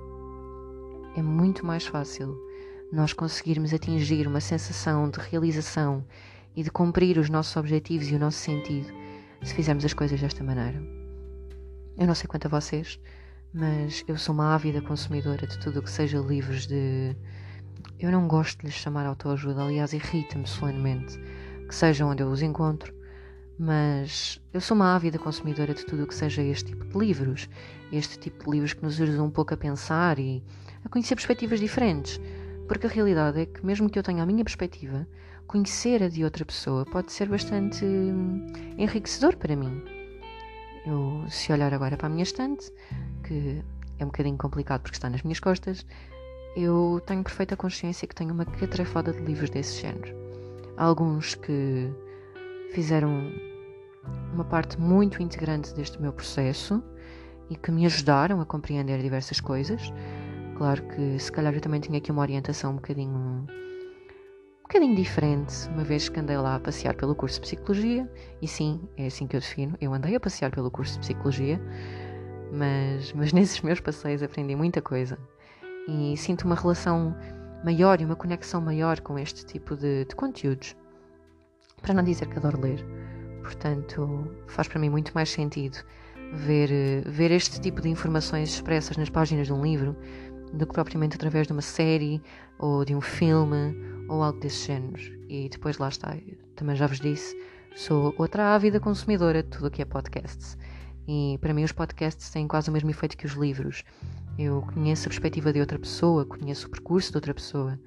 é 1.16 1.22
muito 1.22 1.64
mais 1.64 1.86
fácil 1.86 2.36
nós 2.92 3.12
conseguirmos 3.12 3.72
atingir 3.72 4.26
uma 4.26 4.40
sensação 4.40 5.08
de 5.08 5.18
realização 5.20 6.04
e 6.54 6.62
de 6.62 6.70
cumprir 6.70 7.18
os 7.18 7.30
nossos 7.30 7.56
objetivos 7.56 8.08
e 8.08 8.14
o 8.14 8.18
nosso 8.18 8.38
sentido 8.38 8.92
se 9.42 9.54
fizermos 9.54 9.84
as 9.84 9.94
coisas 9.94 10.20
desta 10.20 10.44
maneira. 10.44 10.80
Eu 11.96 12.06
não 12.06 12.14
sei 12.14 12.26
quanto 12.26 12.46
a 12.46 12.50
vocês, 12.50 13.00
mas 13.52 14.04
eu 14.06 14.16
sou 14.16 14.34
uma 14.34 14.54
ávida 14.54 14.80
consumidora 14.80 15.46
de 15.46 15.58
tudo 15.58 15.80
o 15.80 15.82
que 15.82 15.90
seja 15.90 16.18
livros 16.18 16.66
de. 16.66 17.16
Eu 18.02 18.10
não 18.10 18.26
gosto 18.26 18.58
de 18.58 18.66
lhes 18.66 18.74
chamar 18.74 19.06
autoajuda, 19.06 19.62
aliás, 19.62 19.92
irrita-me 19.92 20.44
solenemente 20.44 21.20
que 21.68 21.72
seja 21.72 22.04
onde 22.04 22.20
eu 22.20 22.28
os 22.28 22.42
encontro, 22.42 22.92
mas 23.56 24.40
eu 24.52 24.60
sou 24.60 24.74
uma 24.74 24.96
ávida 24.96 25.20
consumidora 25.20 25.72
de 25.72 25.86
tudo 25.86 26.02
o 26.02 26.06
que 26.08 26.14
seja 26.14 26.42
este 26.42 26.72
tipo 26.72 26.84
de 26.84 26.98
livros, 26.98 27.48
este 27.92 28.18
tipo 28.18 28.44
de 28.44 28.50
livros 28.50 28.72
que 28.72 28.82
nos 28.82 29.00
ajudam 29.00 29.26
um 29.26 29.30
pouco 29.30 29.54
a 29.54 29.56
pensar 29.56 30.18
e 30.18 30.42
a 30.84 30.88
conhecer 30.88 31.14
perspectivas 31.14 31.60
diferentes, 31.60 32.20
porque 32.66 32.88
a 32.88 32.90
realidade 32.90 33.40
é 33.40 33.46
que, 33.46 33.64
mesmo 33.64 33.88
que 33.88 33.96
eu 33.96 34.02
tenha 34.02 34.24
a 34.24 34.26
minha 34.26 34.42
perspectiva, 34.42 35.06
conhecer 35.46 36.02
a 36.02 36.08
de 36.08 36.24
outra 36.24 36.44
pessoa 36.44 36.84
pode 36.84 37.12
ser 37.12 37.28
bastante 37.28 37.84
hum, 37.84 38.44
enriquecedor 38.78 39.36
para 39.36 39.54
mim. 39.54 39.80
Eu, 40.84 41.24
se 41.28 41.52
olhar 41.52 41.72
agora 41.72 41.96
para 41.96 42.08
a 42.08 42.10
minha 42.10 42.24
estante, 42.24 42.68
que 43.22 43.62
é 44.00 44.04
um 44.04 44.08
bocadinho 44.08 44.36
complicado 44.36 44.80
porque 44.80 44.96
está 44.96 45.08
nas 45.08 45.22
minhas 45.22 45.38
costas, 45.38 45.86
eu 46.54 47.00
tenho 47.06 47.22
perfeita 47.22 47.56
consciência 47.56 48.06
que 48.06 48.14
tenho 48.14 48.32
uma 48.32 48.44
catrafada 48.44 49.12
de 49.12 49.20
livros 49.20 49.50
desse 49.50 49.80
género. 49.80 50.14
Alguns 50.76 51.34
que 51.34 51.90
fizeram 52.72 53.30
uma 54.32 54.44
parte 54.44 54.78
muito 54.80 55.22
integrante 55.22 55.74
deste 55.74 56.00
meu 56.00 56.12
processo 56.12 56.82
e 57.48 57.56
que 57.56 57.70
me 57.70 57.86
ajudaram 57.86 58.40
a 58.40 58.46
compreender 58.46 59.00
diversas 59.00 59.40
coisas. 59.40 59.92
Claro 60.56 60.82
que 60.88 61.18
se 61.18 61.32
calhar 61.32 61.54
eu 61.54 61.60
também 61.60 61.80
tinha 61.80 61.98
aqui 61.98 62.10
uma 62.10 62.22
orientação 62.22 62.72
um 62.72 62.76
bocadinho 62.76 63.46
um 64.60 64.62
bocadinho 64.62 64.96
diferente, 64.96 65.68
uma 65.68 65.84
vez 65.84 66.08
que 66.08 66.18
andei 66.18 66.36
lá 66.38 66.54
a 66.54 66.60
passear 66.60 66.94
pelo 66.94 67.14
curso 67.14 67.34
de 67.34 67.42
Psicologia, 67.42 68.10
e 68.40 68.48
sim, 68.48 68.80
é 68.96 69.04
assim 69.04 69.26
que 69.26 69.36
eu 69.36 69.40
defino, 69.40 69.76
eu 69.78 69.92
andei 69.92 70.16
a 70.16 70.20
passear 70.20 70.50
pelo 70.50 70.70
curso 70.70 70.94
de 70.94 71.00
Psicologia, 71.00 71.60
mas, 72.50 73.12
mas 73.12 73.32
nesses 73.34 73.60
meus 73.60 73.80
passeios 73.80 74.22
aprendi 74.22 74.56
muita 74.56 74.80
coisa 74.80 75.18
e 75.88 76.16
sinto 76.16 76.44
uma 76.44 76.54
relação 76.54 77.16
maior 77.64 78.00
e 78.00 78.04
uma 78.04 78.16
conexão 78.16 78.60
maior 78.60 79.00
com 79.00 79.18
este 79.18 79.44
tipo 79.44 79.76
de, 79.76 80.04
de 80.04 80.14
conteúdos. 80.14 80.76
Para 81.80 81.94
não 81.94 82.02
dizer 82.02 82.28
que 82.28 82.38
adoro 82.38 82.60
ler, 82.60 82.84
portanto, 83.42 84.30
faz 84.46 84.68
para 84.68 84.78
mim 84.78 84.88
muito 84.88 85.12
mais 85.12 85.30
sentido 85.30 85.78
ver, 86.32 87.02
ver 87.06 87.30
este 87.30 87.60
tipo 87.60 87.80
de 87.80 87.88
informações 87.88 88.50
expressas 88.50 88.96
nas 88.96 89.10
páginas 89.10 89.46
de 89.46 89.52
um 89.52 89.62
livro 89.62 89.96
do 90.52 90.66
que 90.66 90.72
propriamente 90.72 91.16
através 91.16 91.46
de 91.46 91.52
uma 91.52 91.62
série 91.62 92.22
ou 92.58 92.84
de 92.84 92.94
um 92.94 93.00
filme 93.00 93.74
ou 94.08 94.22
algo 94.22 94.38
desses 94.38 94.64
géneros. 94.64 95.10
E 95.28 95.48
depois 95.48 95.78
lá 95.78 95.88
está, 95.88 96.16
também 96.56 96.76
já 96.76 96.86
vos 96.86 97.00
disse, 97.00 97.36
sou 97.74 98.14
outra 98.18 98.54
ávida 98.54 98.78
consumidora 98.78 99.42
de 99.42 99.48
tudo 99.48 99.66
o 99.68 99.70
que 99.70 99.82
é 99.82 99.84
podcasts. 99.84 100.58
E 101.08 101.38
para 101.40 101.54
mim 101.54 101.64
os 101.64 101.72
podcasts 101.72 102.30
têm 102.30 102.46
quase 102.46 102.70
o 102.70 102.72
mesmo 102.72 102.90
efeito 102.90 103.16
que 103.16 103.26
os 103.26 103.32
livros. 103.32 103.82
Eu 104.38 104.62
conheço 104.62 105.06
a 105.06 105.10
perspectiva 105.10 105.52
de 105.52 105.60
outra 105.60 105.78
pessoa, 105.78 106.24
conheço 106.24 106.66
o 106.66 106.70
percurso 106.70 107.10
de 107.10 107.16
outra 107.16 107.34
pessoa. 107.34 107.78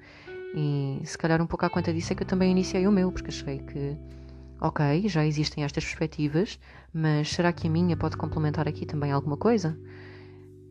E 0.54 1.00
se 1.04 1.18
calhar 1.18 1.42
um 1.42 1.46
pouco 1.46 1.66
à 1.66 1.70
conta 1.70 1.92
disso 1.92 2.12
é 2.12 2.16
que 2.16 2.22
eu 2.22 2.26
também 2.26 2.50
iniciei 2.50 2.86
o 2.86 2.92
meu, 2.92 3.10
porque 3.12 3.28
achei 3.28 3.58
que, 3.58 3.96
ok, 4.60 5.08
já 5.08 5.26
existem 5.26 5.64
estas 5.64 5.84
perspectivas, 5.84 6.58
mas 6.94 7.28
será 7.28 7.52
que 7.52 7.66
a 7.66 7.70
minha 7.70 7.96
pode 7.96 8.16
complementar 8.16 8.66
aqui 8.66 8.86
também 8.86 9.12
alguma 9.12 9.36
coisa? 9.36 9.78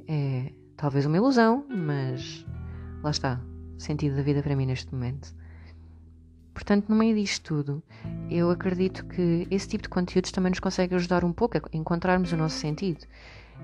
É 0.08 0.52
talvez 0.78 1.06
uma 1.06 1.18
ilusão, 1.18 1.66
mas 1.70 2.46
lá 3.02 3.12
está, 3.12 3.42
sentido 3.78 4.16
da 4.16 4.22
vida 4.22 4.42
para 4.42 4.56
mim 4.56 4.66
neste 4.66 4.94
momento. 4.94 5.34
Portanto, 6.54 6.88
no 6.88 6.96
meio 6.96 7.16
disto 7.16 7.44
tudo, 7.44 7.84
eu 8.30 8.50
acredito 8.50 9.06
que 9.06 9.46
esse 9.52 9.68
tipo 9.68 9.84
de 9.84 9.90
conteúdos 9.90 10.32
também 10.32 10.50
nos 10.50 10.60
consegue 10.60 10.96
ajudar 10.96 11.26
um 11.26 11.34
pouco 11.34 11.58
a 11.58 11.62
encontrarmos 11.74 12.32
o 12.32 12.38
nosso 12.38 12.58
sentido. 12.58 13.06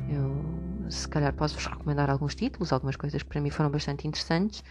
Eu, 0.10 0.90
se 0.90 1.08
calhar, 1.08 1.34
posso-vos 1.34 1.66
recomendar 1.66 2.10
alguns 2.10 2.36
títulos, 2.36 2.74
algumas 2.74 2.96
coisas 2.96 3.22
que 3.22 3.30
para 3.30 3.42
mim 3.42 3.50
foram 3.50 3.70
bastante 3.70 4.08
interessantes, 4.08 4.64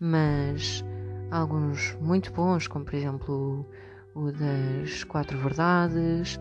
mas 0.00 0.84
alguns 1.30 1.96
muito 2.00 2.32
bons, 2.32 2.66
como 2.66 2.84
por 2.84 2.94
exemplo 2.94 3.66
o, 4.14 4.32
das 4.32 5.04
Quatro 5.04 5.38
Verdades, 5.38 6.38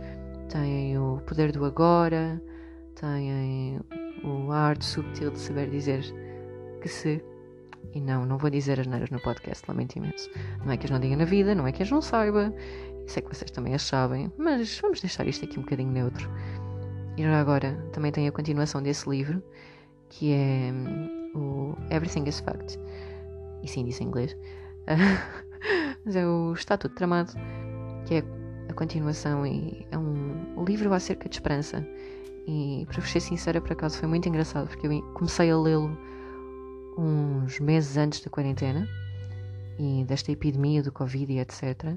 tem 0.50 0.98
o 0.98 1.22
Poder 1.26 1.52
do 1.52 1.66
Agora, 1.66 2.42
tem 3.00 3.80
o 4.24 4.52
Arte 4.52 4.86
Subtil 4.86 5.32
de 5.32 5.40
Saber 5.40 5.70
Dizer 5.70 6.04
que 6.82 6.90
se 6.90 7.24
e 7.94 8.00
não, 8.00 8.26
não 8.26 8.38
vou 8.38 8.50
dizer 8.50 8.80
as 8.80 8.88
neiras 8.88 9.10
no 9.10 9.20
podcast, 9.20 9.66
lamento 9.68 9.98
imenso. 9.98 10.30
Não 10.64 10.72
é 10.72 10.78
que 10.78 10.86
as 10.86 10.92
não 10.92 11.00
diga 11.00 11.16
na 11.16 11.26
vida, 11.26 11.54
não 11.54 11.68
é 11.68 11.72
que 11.72 11.84
as 11.84 11.92
não 11.92 12.02
saiba. 12.02 12.54
Sei 13.08 13.22
que 13.22 13.36
vocês 13.36 13.52
também 13.52 13.74
as 13.74 13.82
sabem, 13.82 14.32
mas 14.38 14.80
vamos 14.80 15.02
deixar 15.02 15.28
isto 15.28 15.44
aqui 15.44 15.60
um 15.60 15.64
bocadinho 15.64 15.92
neutro. 15.92 16.30
E 17.18 17.26
agora 17.26 17.74
também 17.92 18.12
tem 18.12 18.28
a 18.28 18.32
continuação 18.32 18.82
desse 18.82 19.10
livro, 19.10 19.44
que 20.10 20.32
é 20.32 20.72
hum, 20.72 21.32
o 21.36 21.94
Everything 21.94 22.24
is 22.28 22.40
Fact. 22.40 22.80
E 23.64 23.68
sim, 23.68 23.86
disse 23.86 24.04
em 24.04 24.08
inglês. 24.08 24.36
mas 26.06 26.16
é 26.16 26.26
o 26.26 26.54
Está 26.54 26.78
Tudo 26.78 26.96
Tramado, 26.96 27.34
que 28.06 28.16
é 28.16 28.24
a 28.70 28.74
continuação 28.74 29.46
e 29.46 29.86
é 29.92 29.98
um 29.98 30.64
livro 30.64 30.94
acerca 30.94 31.30
de 31.30 31.36
esperança. 31.36 31.86
E 32.48 32.86
para 32.88 33.02
vos 33.02 33.12
ser 33.12 33.20
sincera, 33.20 33.62
por 33.62 33.74
acaso 33.74 33.98
foi 33.98 34.08
muito 34.08 34.28
engraçado, 34.28 34.68
porque 34.68 34.88
eu 34.88 35.02
comecei 35.14 35.52
a 35.52 35.58
lê-lo 35.58 35.98
uns 36.98 37.60
meses 37.60 37.98
antes 37.98 38.22
da 38.22 38.30
quarentena 38.30 38.88
e 39.80 40.04
desta 40.06 40.32
epidemia 40.32 40.84
do 40.84 40.92
Covid 40.92 41.32
e 41.32 41.40
etc. 41.40 41.96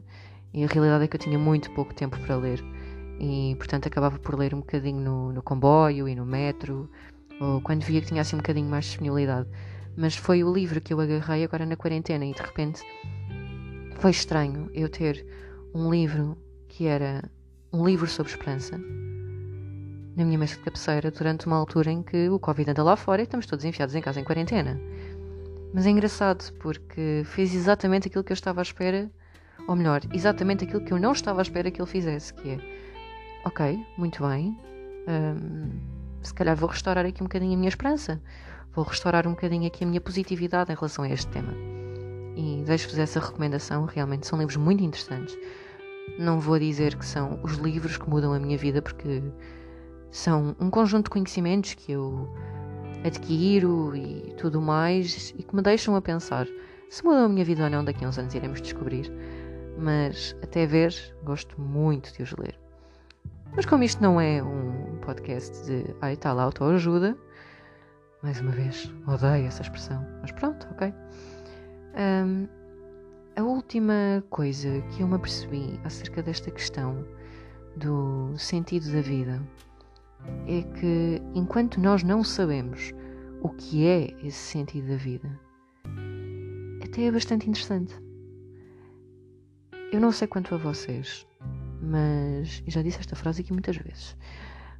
E 0.52 0.64
a 0.64 0.66
realidade 0.66 1.04
é 1.04 1.09
que 1.09 1.16
eu 1.16 1.21
tinha 1.21 1.38
muito 1.38 1.71
pouco 1.73 1.94
tempo 1.94 2.18
para 2.21 2.37
ler 2.37 2.62
e, 3.18 3.54
portanto, 3.56 3.87
acabava 3.87 4.18
por 4.18 4.38
ler 4.38 4.54
um 4.54 4.59
bocadinho 4.59 5.00
no, 5.00 5.33
no 5.33 5.42
comboio 5.42 6.09
e 6.09 6.14
no 6.14 6.26
metro 6.26 6.90
ou 7.40 7.61
quando 7.61 7.83
via 7.83 8.00
que 8.00 8.09
tinha 8.09 8.21
assim 8.21 8.37
um 8.37 8.38
bocadinho 8.38 8.68
mais 8.68 8.85
disponibilidade. 8.87 9.49
Mas 9.97 10.16
foi 10.16 10.42
o 10.42 10.52
livro 10.52 10.80
que 10.80 10.92
eu 10.92 11.00
agarrei 11.00 11.44
agora 11.44 11.64
na 11.66 11.76
quarentena 11.76 12.25
e 12.25 12.33
de 12.33 12.42
repente 12.42 12.83
foi 13.97 14.11
estranho 14.11 14.71
eu 14.75 14.88
ter 14.88 15.25
um 15.75 15.90
livro 15.90 16.37
que 16.68 16.87
era 16.87 17.23
um 17.73 17.85
livro 17.85 18.06
sobre 18.06 18.30
esperança 18.33 18.78
na 20.16 20.25
minha 20.25 20.38
mesa 20.38 20.54
de 20.54 20.61
cabeceira 20.61 21.11
durante 21.11 21.47
uma 21.47 21.56
altura 21.56 21.90
em 21.90 22.02
que 22.02 22.28
o 22.28 22.38
Covid 22.38 22.71
anda 22.71 22.83
lá 22.83 22.97
fora 22.97 23.23
e 23.23 23.25
estamos 23.25 23.47
todos 23.47 23.64
enfiados 23.64 23.94
em 23.94 24.00
casa 24.00 24.21
em 24.21 24.25
quarentena. 24.25 24.80
Mas 25.73 25.87
é 25.87 25.90
engraçado 25.90 26.52
porque 26.61 27.23
fez 27.25 27.52
exatamente 27.52 28.06
aquilo 28.06 28.23
que 28.23 28.30
eu 28.30 28.35
estava 28.35 28.61
à 28.61 28.62
espera, 28.62 29.11
ou 29.66 29.75
melhor, 29.75 30.02
exatamente 30.12 30.64
aquilo 30.64 30.85
que 30.85 30.92
eu 30.92 31.00
não 31.00 31.12
estava 31.12 31.40
à 31.40 31.42
espera 31.42 31.68
que 31.71 31.80
ele 31.80 31.90
fizesse, 31.90 32.33
que 32.33 32.50
é 32.50 32.74
ok, 33.45 33.87
muito 33.97 34.27
bem, 34.27 34.59
hum, 35.09 35.71
se 36.23 36.33
calhar 36.33 36.57
vou 36.57 36.69
restaurar 36.69 37.05
aqui 37.05 37.23
um 37.23 37.27
bocadinho 37.27 37.55
a 37.55 37.57
minha 37.57 37.69
esperança, 37.69 38.21
vou 38.73 38.85
restaurar 38.85 39.27
um 39.27 39.31
bocadinho 39.31 39.67
aqui 39.67 39.85
a 39.85 39.87
minha 39.87 40.01
positividade 40.01 40.73
em 40.73 40.75
relação 40.75 41.05
a 41.05 41.09
este 41.09 41.27
tema. 41.29 41.53
E 42.37 42.63
deixo-vos 42.67 42.99
essa 42.99 43.21
recomendação, 43.21 43.85
realmente 43.85 44.27
são 44.27 44.39
livros 44.39 44.57
muito 44.57 44.83
interessantes. 44.83 45.37
Não 46.19 46.41
vou 46.41 46.59
dizer 46.59 46.97
que 46.97 47.07
são 47.07 47.39
os 47.43 47.55
livros 47.55 47.97
que 47.97 48.09
mudam 48.09 48.33
a 48.33 48.39
minha 48.39 48.59
vida, 48.59 48.83
porque 48.83 49.23
são 50.11 50.57
um 50.59 50.71
conjunto 50.71 51.05
de 51.05 51.11
conhecimentos 51.11 51.75
que 51.75 51.93
eu 51.93 52.29
adquiro 53.05 53.95
e 53.95 54.35
tudo 54.37 54.61
mais 54.61 55.35
e 55.39 55.43
que 55.43 55.55
me 55.55 55.63
deixam 55.63 55.95
a 55.95 56.03
pensar 56.03 56.47
se 56.89 57.05
mudou 57.05 57.25
a 57.25 57.29
minha 57.29 57.45
vida 57.45 57.65
ou 57.65 57.71
não, 57.71 57.85
daqui 57.85 58.05
a 58.05 58.09
uns 58.09 58.19
anos 58.19 58.35
iremos 58.35 58.61
descobrir. 58.63 59.11
Mas 59.77 60.37
até 60.43 60.65
ver, 60.65 60.95
gosto 61.25 61.61
muito 61.61 62.13
de 62.13 62.23
os 62.23 62.33
ler. 62.33 62.63
Mas 63.57 63.67
como 63.67 63.85
isto 63.85 64.03
não 64.03 64.21
é 64.21 64.43
um 64.43 64.99
podcast 64.99 65.65
de 65.65 65.95
ai 66.01 66.17
tal 66.17 66.41
autoajuda, 66.41 67.17
mais 68.21 68.41
uma 68.41 68.51
vez, 68.51 68.93
odeio 69.07 69.47
essa 69.47 69.63
expressão, 69.63 70.05
mas 70.21 70.33
pronto, 70.33 70.67
ok. 70.73 70.93
Um, 71.97 72.49
a 73.37 73.43
última 73.43 74.25
coisa 74.29 74.81
que 74.91 75.03
eu 75.03 75.07
me 75.07 75.15
apercebi 75.15 75.79
acerca 75.85 76.21
desta 76.21 76.51
questão 76.51 77.07
do 77.77 78.37
sentido 78.37 78.91
da 78.91 79.01
vida 79.01 79.41
é 80.49 80.63
que 80.81 81.23
enquanto 81.35 81.81
nós 81.81 82.03
não 82.03 82.25
sabemos 82.25 82.93
o 83.41 83.51
que 83.51 83.87
é 83.87 84.17
esse 84.27 84.39
sentido 84.39 84.89
da 84.89 84.97
vida, 84.97 85.41
até 86.83 87.05
é 87.05 87.13
bastante 87.13 87.49
interessante. 87.49 87.95
Eu 89.93 90.01
não 90.01 90.11
sei 90.11 90.27
quanto 90.27 90.57
a 90.57 90.59
vocês, 90.59 91.25
mas 91.81 92.62
já 92.66 92.83
disse 92.83 92.99
esta 92.99 93.16
frase 93.16 93.43
aqui 93.43 93.52
muitas 93.52 93.76
vezes, 93.76 94.16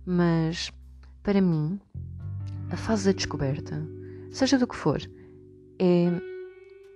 mas 0.07 0.73
para 1.23 1.41
mim, 1.41 1.81
a 2.71 2.77
fase 2.77 3.07
da 3.07 3.13
descoberta, 3.13 3.83
seja 4.31 4.59
do 4.59 4.67
que 4.67 4.77
for, 4.77 5.01
é 5.79 6.09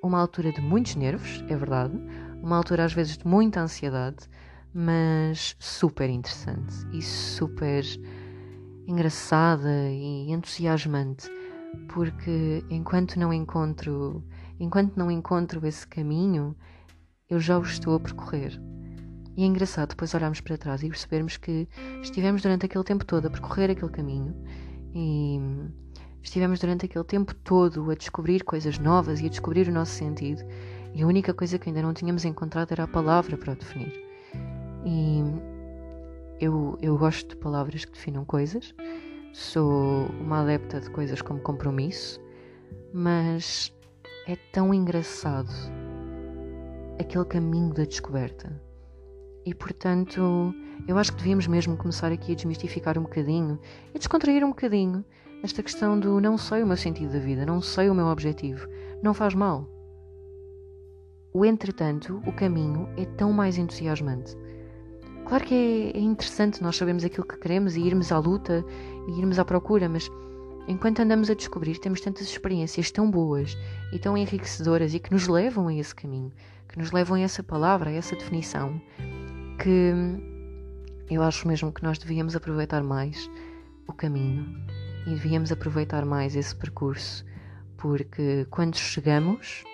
uma 0.02 0.20
altura 0.20 0.52
de 0.52 0.60
muitos 0.60 0.94
nervos, 0.94 1.44
é 1.48 1.56
verdade, 1.56 1.98
uma 2.42 2.56
altura 2.56 2.84
às 2.84 2.92
vezes 2.92 3.18
de 3.18 3.26
muita 3.26 3.60
ansiedade, 3.60 4.28
mas 4.72 5.56
super 5.58 6.08
interessante 6.08 6.74
e 6.92 7.02
super 7.02 7.84
engraçada 8.86 9.88
e 9.90 10.30
entusiasmante, 10.30 11.28
porque 11.88 12.64
enquanto 12.70 13.18
não 13.18 13.32
encontro, 13.32 14.24
enquanto 14.58 14.96
não 14.96 15.10
encontro 15.10 15.66
esse 15.66 15.86
caminho, 15.86 16.56
eu 17.28 17.38
já 17.38 17.58
o 17.58 17.62
estou 17.62 17.94
a 17.94 18.00
percorrer. 18.00 18.60
E 19.38 19.44
é 19.44 19.46
engraçado 19.46 19.90
depois 19.90 20.12
olharmos 20.14 20.40
para 20.40 20.58
trás 20.58 20.82
e 20.82 20.88
percebermos 20.88 21.36
que 21.36 21.68
estivemos 22.02 22.42
durante 22.42 22.66
aquele 22.66 22.82
tempo 22.82 23.04
todo 23.04 23.28
a 23.28 23.30
percorrer 23.30 23.70
aquele 23.70 23.92
caminho 23.92 24.34
e 24.92 25.38
estivemos 26.20 26.58
durante 26.58 26.86
aquele 26.86 27.04
tempo 27.04 27.32
todo 27.32 27.88
a 27.88 27.94
descobrir 27.94 28.42
coisas 28.42 28.80
novas 28.80 29.20
e 29.20 29.26
a 29.26 29.28
descobrir 29.28 29.68
o 29.68 29.72
nosso 29.72 29.92
sentido. 29.92 30.42
E 30.92 31.04
a 31.04 31.06
única 31.06 31.32
coisa 31.32 31.56
que 31.56 31.68
ainda 31.68 31.80
não 31.80 31.94
tínhamos 31.94 32.24
encontrado 32.24 32.72
era 32.72 32.82
a 32.82 32.88
palavra 32.88 33.38
para 33.38 33.52
o 33.52 33.54
definir. 33.54 33.92
E 34.84 35.22
eu, 36.40 36.76
eu 36.82 36.98
gosto 36.98 37.28
de 37.28 37.36
palavras 37.36 37.84
que 37.84 37.92
definam 37.92 38.24
coisas, 38.24 38.74
sou 39.32 40.06
uma 40.20 40.40
adepta 40.40 40.80
de 40.80 40.90
coisas 40.90 41.22
como 41.22 41.38
compromisso, 41.38 42.20
mas 42.92 43.72
é 44.26 44.34
tão 44.52 44.74
engraçado 44.74 45.52
aquele 46.98 47.24
caminho 47.24 47.72
da 47.72 47.84
descoberta. 47.84 48.66
E 49.48 49.54
portanto, 49.54 50.54
eu 50.86 50.98
acho 50.98 51.10
que 51.12 51.16
devíamos 51.16 51.46
mesmo 51.46 51.74
começar 51.74 52.12
aqui 52.12 52.32
a 52.32 52.34
desmistificar 52.34 52.98
um 52.98 53.04
bocadinho 53.04 53.58
e 53.94 53.98
descontrair 53.98 54.44
um 54.44 54.50
bocadinho 54.50 55.02
esta 55.42 55.62
questão 55.62 55.98
do 55.98 56.20
não 56.20 56.36
sei 56.36 56.62
o 56.62 56.66
meu 56.66 56.76
sentido 56.76 57.14
da 57.14 57.18
vida, 57.18 57.46
não 57.46 57.62
sei 57.62 57.88
o 57.88 57.94
meu 57.94 58.08
objetivo, 58.08 58.68
não 59.02 59.14
faz 59.14 59.34
mal. 59.34 59.66
O 61.32 61.46
entretanto, 61.46 62.22
o 62.26 62.32
caminho 62.32 62.90
é 62.98 63.06
tão 63.06 63.32
mais 63.32 63.56
entusiasmante. 63.56 64.36
Claro 65.24 65.46
que 65.46 65.54
é, 65.94 65.98
é 65.98 66.00
interessante 66.00 66.62
nós 66.62 66.76
sabermos 66.76 67.06
aquilo 67.06 67.26
que 67.26 67.38
queremos 67.38 67.74
e 67.74 67.80
irmos 67.80 68.12
à 68.12 68.18
luta 68.18 68.62
e 69.06 69.18
irmos 69.18 69.38
à 69.38 69.46
procura, 69.46 69.88
mas 69.88 70.10
enquanto 70.66 71.00
andamos 71.00 71.30
a 71.30 71.34
descobrir, 71.34 71.78
temos 71.78 72.02
tantas 72.02 72.26
experiências 72.26 72.90
tão 72.90 73.10
boas 73.10 73.56
e 73.94 73.98
tão 73.98 74.14
enriquecedoras 74.14 74.92
e 74.92 74.98
que 74.98 75.10
nos 75.10 75.26
levam 75.26 75.68
a 75.68 75.74
esse 75.74 75.94
caminho, 75.94 76.30
que 76.68 76.78
nos 76.78 76.92
levam 76.92 77.16
a 77.16 77.20
essa 77.20 77.42
palavra, 77.42 77.88
a 77.88 77.94
essa 77.94 78.14
definição, 78.14 78.78
que 79.58 79.92
eu 81.10 81.22
acho 81.22 81.46
mesmo 81.48 81.72
que 81.72 81.82
nós 81.82 81.98
devíamos 81.98 82.36
aproveitar 82.36 82.82
mais 82.82 83.30
o 83.86 83.92
caminho 83.92 84.46
e 85.06 85.10
devíamos 85.10 85.50
aproveitar 85.50 86.04
mais 86.04 86.36
esse 86.36 86.54
percurso, 86.54 87.24
porque 87.76 88.46
quando 88.50 88.76
chegamos 88.76 89.64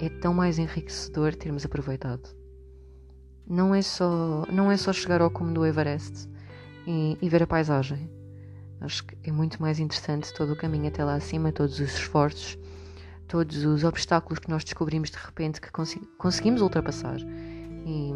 é 0.00 0.08
tão 0.08 0.34
mais 0.34 0.58
enriquecedor 0.58 1.34
termos 1.34 1.64
aproveitado 1.64 2.44
não 3.46 3.74
é 3.74 3.82
só, 3.82 4.44
não 4.50 4.70
é 4.70 4.76
só 4.76 4.92
chegar 4.92 5.20
ao 5.20 5.30
cume 5.30 5.52
do 5.52 5.64
Everest 5.66 6.28
e, 6.86 7.18
e 7.20 7.28
ver 7.28 7.42
a 7.42 7.46
paisagem. 7.46 8.10
Acho 8.80 9.04
que 9.04 9.16
é 9.28 9.32
muito 9.32 9.60
mais 9.60 9.78
interessante 9.78 10.32
todo 10.34 10.52
o 10.52 10.56
caminho 10.56 10.88
até 10.88 11.04
lá 11.04 11.14
acima, 11.14 11.52
todos 11.52 11.80
os 11.80 11.94
esforços, 11.94 12.58
todos 13.28 13.64
os 13.64 13.84
obstáculos 13.84 14.38
que 14.38 14.50
nós 14.50 14.64
descobrimos 14.64 15.10
de 15.10 15.16
repente 15.16 15.60
que 15.60 15.70
conseguimos 16.18 16.60
ultrapassar. 16.60 17.18
E 17.86 18.14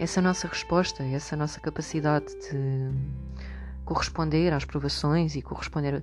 essa 0.00 0.22
nossa 0.22 0.48
resposta, 0.48 1.02
essa 1.02 1.36
nossa 1.36 1.60
capacidade 1.60 2.34
de 2.36 2.90
corresponder 3.84 4.50
às 4.50 4.64
provações 4.64 5.36
e 5.36 5.42
corresponder 5.42 6.02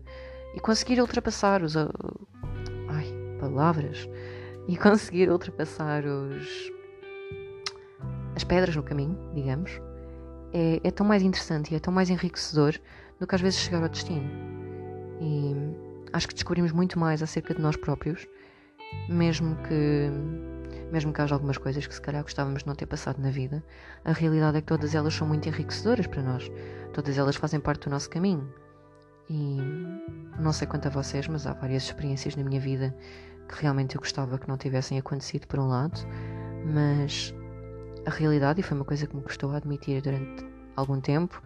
e 0.54 0.60
conseguir 0.60 1.02
ultrapassar 1.02 1.64
os 1.64 1.76
ai, 1.76 3.08
palavras 3.40 4.08
e 4.68 4.78
conseguir 4.78 5.32
ultrapassar 5.32 6.04
os 6.06 6.72
as 8.36 8.44
pedras 8.44 8.76
no 8.76 8.84
caminho, 8.84 9.18
digamos, 9.34 9.82
é, 10.54 10.80
é, 10.84 10.92
tão 10.92 11.04
mais 11.04 11.24
interessante 11.24 11.74
e 11.74 11.76
é 11.76 11.80
tão 11.80 11.92
mais 11.92 12.12
enriquecedor 12.12 12.76
do 13.20 13.26
que 13.26 13.34
às 13.34 13.42
vezes 13.42 13.60
chegar 13.60 13.82
ao 13.82 13.90
destino. 13.90 14.30
E 15.20 15.56
acho 16.14 16.28
que 16.28 16.36
descobrimos 16.36 16.72
muito 16.72 17.00
mais 17.00 17.24
acerca 17.24 17.56
de 17.56 17.62
nós 17.62 17.76
próprios, 17.76 18.28
mesmo 19.10 19.56
que 19.68 20.12
mesmo 20.92 21.14
que 21.14 21.22
haja 21.22 21.36
algumas 21.36 21.58
coisas 21.58 21.86
que 21.86 21.94
se 21.94 22.02
calhar 22.02 22.22
gostávamos 22.24 22.62
de 22.64 22.68
não 22.68 22.76
ter 22.76 22.86
passado 22.86 23.22
na 23.22 23.30
vida, 23.30 23.64
a 24.06 24.12
realidade 24.12 24.58
é 24.58 24.62
que 24.62 24.68
todas 24.68 24.96
elas 24.96 25.14
são 25.14 25.28
muito 25.28 25.48
enriquecedoras 25.48 26.08
para 26.08 26.24
nós. 26.24 26.52
Todas 26.94 27.18
elas 27.18 27.36
fazem 27.36 27.60
parte 27.60 27.86
do 27.86 27.90
nosso 27.90 28.10
caminho. 28.10 28.52
E 29.30 29.58
não 30.40 30.54
sei 30.54 30.68
quanto 30.68 30.88
a 30.88 30.92
vocês, 30.92 31.28
mas 31.28 31.46
há 31.46 31.54
várias 31.54 31.84
experiências 31.84 32.36
na 32.36 32.44
minha 32.44 32.60
vida 32.60 32.96
que 33.48 33.62
realmente 33.62 33.96
eu 33.96 34.02
gostava 34.02 34.38
que 34.38 34.48
não 34.48 34.58
tivessem 34.58 34.98
acontecido 34.98 35.48
por 35.48 35.60
um 35.60 35.68
lado, 35.68 36.00
mas 36.66 37.34
a 38.06 38.10
realidade, 38.10 38.60
e 38.60 38.64
foi 38.64 38.76
uma 38.76 38.86
coisa 38.86 39.08
que 39.08 39.16
me 39.16 39.22
custou 39.22 39.52
admitir 39.52 40.02
durante 40.02 40.46
algum 40.76 41.00
tempo, 41.00 41.42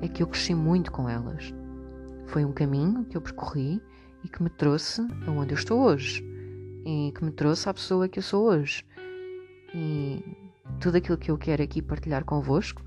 é 0.00 0.08
que 0.08 0.22
eu 0.22 0.26
cresci 0.26 0.54
muito 0.54 0.92
com 0.92 1.08
elas. 1.08 1.52
Foi 2.26 2.44
um 2.44 2.52
caminho 2.52 3.04
que 3.06 3.16
eu 3.16 3.20
percorri 3.20 3.82
e 4.22 4.28
que 4.28 4.42
me 4.42 4.50
trouxe 4.50 5.06
aonde 5.26 5.54
eu 5.54 5.58
estou 5.58 5.80
hoje. 5.80 6.27
E 6.84 7.12
que 7.14 7.24
me 7.24 7.30
trouxe 7.30 7.68
à 7.68 7.74
pessoa 7.74 8.08
que 8.08 8.18
eu 8.18 8.22
sou 8.22 8.48
hoje. 8.48 8.84
E 9.74 10.22
tudo 10.80 10.96
aquilo 10.96 11.18
que 11.18 11.30
eu 11.30 11.38
quero 11.38 11.62
aqui 11.62 11.82
partilhar 11.82 12.24
convosco 12.24 12.82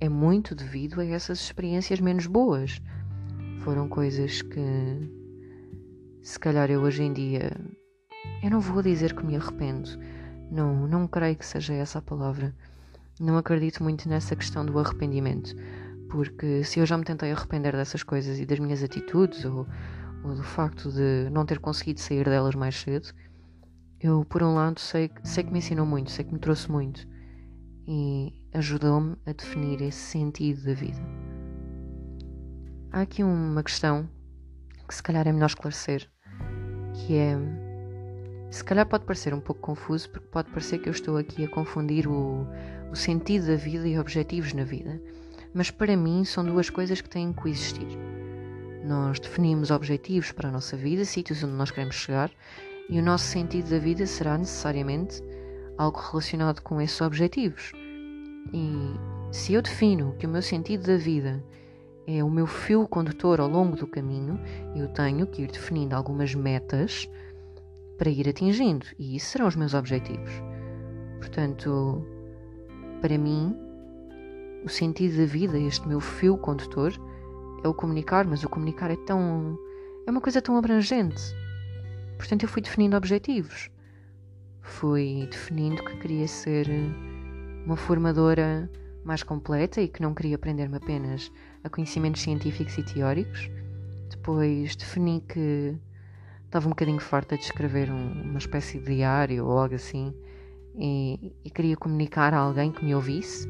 é 0.00 0.08
muito 0.08 0.54
devido 0.54 1.00
a 1.00 1.04
essas 1.04 1.40
experiências 1.40 2.00
menos 2.00 2.26
boas. 2.26 2.80
Foram 3.60 3.88
coisas 3.88 4.42
que, 4.42 5.10
se 6.22 6.38
calhar, 6.38 6.70
eu 6.70 6.82
hoje 6.82 7.02
em 7.02 7.12
dia. 7.12 7.52
Eu 8.42 8.50
não 8.50 8.60
vou 8.60 8.82
dizer 8.82 9.14
que 9.14 9.24
me 9.24 9.36
arrependo, 9.36 9.90
não, 10.50 10.86
não 10.86 11.06
creio 11.06 11.36
que 11.36 11.46
seja 11.46 11.74
essa 11.74 11.98
a 11.98 12.02
palavra. 12.02 12.54
Não 13.20 13.36
acredito 13.36 13.82
muito 13.82 14.08
nessa 14.08 14.34
questão 14.34 14.64
do 14.64 14.78
arrependimento, 14.78 15.54
porque 16.10 16.64
se 16.64 16.80
eu 16.80 16.86
já 16.86 16.98
me 16.98 17.04
tentei 17.04 17.32
arrepender 17.32 17.72
dessas 17.72 18.02
coisas 18.02 18.38
e 18.38 18.46
das 18.46 18.58
minhas 18.58 18.82
atitudes, 18.82 19.44
ou, 19.44 19.66
ou 20.24 20.34
do 20.34 20.42
facto 20.42 20.90
de 20.90 21.28
não 21.30 21.46
ter 21.46 21.58
conseguido 21.58 22.00
sair 22.00 22.24
delas 22.24 22.54
mais 22.54 22.74
cedo, 22.74 23.08
eu, 24.04 24.22
por 24.22 24.42
um 24.42 24.54
lado, 24.54 24.78
sei, 24.78 25.10
sei 25.22 25.44
que 25.44 25.50
me 25.50 25.60
ensinou 25.60 25.86
muito, 25.86 26.10
sei 26.10 26.26
que 26.26 26.34
me 26.34 26.38
trouxe 26.38 26.70
muito 26.70 27.08
e 27.88 28.34
ajudou-me 28.52 29.16
a 29.24 29.32
definir 29.32 29.80
esse 29.80 29.98
sentido 29.98 30.62
da 30.62 30.74
vida. 30.74 31.00
Há 32.92 33.00
aqui 33.00 33.24
uma 33.24 33.62
questão 33.62 34.06
que 34.86 34.94
se 34.94 35.02
calhar 35.02 35.26
é 35.26 35.32
melhor 35.32 35.46
esclarecer, 35.46 36.06
que 36.92 37.16
é 37.16 37.34
se 38.50 38.62
calhar 38.62 38.86
pode 38.86 39.06
parecer 39.06 39.32
um 39.32 39.40
pouco 39.40 39.62
confuso, 39.62 40.10
porque 40.10 40.28
pode 40.28 40.50
parecer 40.50 40.80
que 40.80 40.88
eu 40.90 40.92
estou 40.92 41.16
aqui 41.16 41.42
a 41.42 41.48
confundir 41.48 42.06
o, 42.06 42.46
o 42.92 42.94
sentido 42.94 43.46
da 43.46 43.56
vida 43.56 43.88
e 43.88 43.98
objetivos 43.98 44.52
na 44.52 44.64
vida. 44.64 45.00
Mas 45.54 45.70
para 45.70 45.96
mim 45.96 46.26
são 46.26 46.44
duas 46.44 46.68
coisas 46.68 47.00
que 47.00 47.08
têm 47.08 47.32
que 47.32 47.40
coexistir. 47.40 47.88
Nós 48.84 49.18
definimos 49.18 49.70
objetivos 49.70 50.30
para 50.30 50.50
a 50.50 50.52
nossa 50.52 50.76
vida, 50.76 51.06
sítios 51.06 51.42
onde 51.42 51.54
nós 51.54 51.70
queremos 51.70 51.94
chegar, 51.94 52.30
e 52.88 52.98
o 52.98 53.02
nosso 53.02 53.24
sentido 53.24 53.70
da 53.70 53.78
vida 53.78 54.06
será 54.06 54.36
necessariamente 54.36 55.22
algo 55.78 55.98
relacionado 55.98 56.60
com 56.60 56.80
esses 56.80 57.00
objetivos. 57.00 57.72
E 58.52 58.94
se 59.32 59.54
eu 59.54 59.62
defino 59.62 60.14
que 60.18 60.26
o 60.26 60.28
meu 60.28 60.42
sentido 60.42 60.86
da 60.86 60.96
vida 60.96 61.42
é 62.06 62.22
o 62.22 62.30
meu 62.30 62.46
fio 62.46 62.86
condutor 62.86 63.40
ao 63.40 63.48
longo 63.48 63.76
do 63.76 63.86
caminho, 63.86 64.38
eu 64.76 64.88
tenho 64.88 65.26
que 65.26 65.42
ir 65.42 65.50
definindo 65.50 65.96
algumas 65.96 66.34
metas 66.34 67.08
para 67.96 68.10
ir 68.10 68.28
atingindo, 68.28 68.86
e 68.98 69.16
isso 69.16 69.26
serão 69.26 69.46
os 69.46 69.56
meus 69.56 69.72
objetivos. 69.72 70.30
Portanto, 71.18 72.04
para 73.00 73.16
mim, 73.16 73.56
o 74.64 74.68
sentido 74.68 75.16
da 75.16 75.26
vida, 75.26 75.58
este 75.58 75.86
meu 75.88 76.00
fio 76.00 76.36
condutor, 76.36 76.92
é 77.62 77.68
o 77.68 77.74
comunicar, 77.74 78.26
mas 78.26 78.44
o 78.44 78.48
comunicar 78.48 78.90
é 78.90 78.96
tão. 78.96 79.58
é 80.06 80.10
uma 80.10 80.20
coisa 80.20 80.42
tão 80.42 80.56
abrangente. 80.56 81.22
Portanto, 82.16 82.44
eu 82.44 82.48
fui 82.48 82.62
definindo 82.62 82.96
objetivos. 82.96 83.70
Fui 84.62 85.28
definindo 85.30 85.84
que 85.84 85.96
queria 85.98 86.26
ser 86.26 86.68
uma 87.66 87.76
formadora 87.76 88.70
mais 89.04 89.22
completa 89.22 89.80
e 89.80 89.88
que 89.88 90.02
não 90.02 90.14
queria 90.14 90.36
aprender-me 90.36 90.76
apenas 90.76 91.30
a 91.62 91.68
conhecimentos 91.68 92.22
científicos 92.22 92.76
e 92.78 92.82
teóricos. 92.82 93.50
Depois 94.10 94.74
defini 94.74 95.20
que 95.28 95.76
estava 96.44 96.66
um 96.66 96.70
bocadinho 96.70 97.00
farta 97.00 97.36
de 97.36 97.42
escrever 97.42 97.90
um, 97.90 98.22
uma 98.22 98.38
espécie 98.38 98.78
de 98.78 98.96
diário 98.96 99.44
ou 99.46 99.58
algo 99.58 99.74
assim 99.74 100.14
e, 100.76 101.32
e, 101.44 101.50
queria 101.50 101.76
comunicar 101.76 102.32
a 102.32 102.38
alguém 102.38 102.72
que 102.72 102.84
me 102.84 102.94
ouvisse 102.94 103.48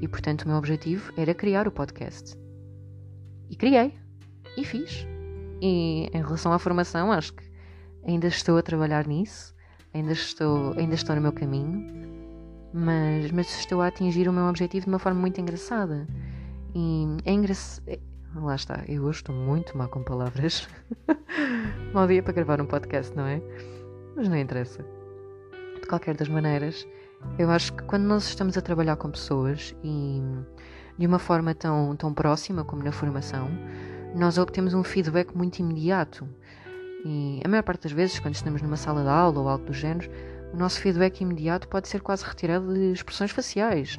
e 0.00 0.08
portanto 0.08 0.42
o 0.42 0.48
meu 0.48 0.56
objetivo 0.56 1.12
era 1.16 1.34
criar 1.34 1.66
o 1.68 1.72
podcast. 1.72 2.36
E 3.50 3.56
criei 3.56 3.94
e 4.56 4.64
fiz. 4.64 5.06
E 5.60 6.08
em 6.12 6.22
relação 6.22 6.52
à 6.52 6.58
formação, 6.58 7.10
acho 7.10 7.32
que 7.32 7.47
ainda 8.06 8.26
estou 8.26 8.56
a 8.58 8.62
trabalhar 8.62 9.06
nisso, 9.06 9.54
ainda 9.94 10.12
estou, 10.12 10.72
ainda 10.78 10.94
estou 10.94 11.16
no 11.16 11.22
meu 11.22 11.32
caminho, 11.32 11.86
mas, 12.72 13.30
mas 13.30 13.48
estou 13.58 13.80
a 13.80 13.86
atingir 13.88 14.28
o 14.28 14.32
meu 14.32 14.44
objetivo 14.44 14.84
de 14.84 14.90
uma 14.90 14.98
forma 14.98 15.20
muito 15.20 15.40
engraçada. 15.40 16.06
E 16.74 17.06
é 17.24 17.32
engraçado 17.32 17.82
Lá 18.34 18.54
está, 18.54 18.84
eu 18.86 19.04
hoje 19.04 19.20
estou 19.20 19.34
muito 19.34 19.76
má 19.76 19.88
com 19.88 20.02
palavras. 20.02 20.68
Mau 21.94 22.06
dia 22.06 22.22
para 22.22 22.34
gravar 22.34 22.60
um 22.60 22.66
podcast, 22.66 23.16
não 23.16 23.26
é? 23.26 23.40
mas 24.14 24.28
não 24.28 24.36
interessa. 24.36 24.84
De 25.80 25.86
qualquer 25.88 26.16
das 26.16 26.28
maneiras, 26.28 26.86
eu 27.38 27.50
acho 27.50 27.72
que 27.72 27.84
quando 27.84 28.02
nós 28.02 28.24
estamos 28.24 28.58
a 28.58 28.60
trabalhar 28.60 28.96
com 28.96 29.10
pessoas 29.10 29.74
e 29.82 30.20
de 30.98 31.06
uma 31.06 31.18
forma 31.18 31.54
tão, 31.54 31.94
tão 31.96 32.12
próxima 32.12 32.64
como 32.64 32.82
na 32.82 32.90
formação, 32.92 33.48
nós 34.14 34.38
obtemos 34.38 34.74
um 34.74 34.82
feedback 34.82 35.34
muito 35.36 35.60
imediato. 35.60 36.28
E 37.04 37.40
a 37.44 37.48
maior 37.48 37.62
parte 37.62 37.84
das 37.84 37.92
vezes, 37.92 38.18
quando 38.18 38.34
estamos 38.34 38.60
numa 38.60 38.76
sala 38.76 39.02
de 39.02 39.08
aula 39.08 39.40
ou 39.40 39.48
algo 39.48 39.64
do 39.64 39.72
género, 39.72 40.10
o 40.52 40.56
nosso 40.56 40.80
feedback 40.80 41.20
imediato 41.20 41.68
pode 41.68 41.88
ser 41.88 42.00
quase 42.00 42.24
retirado 42.24 42.72
de 42.72 42.92
expressões 42.92 43.30
faciais. 43.30 43.96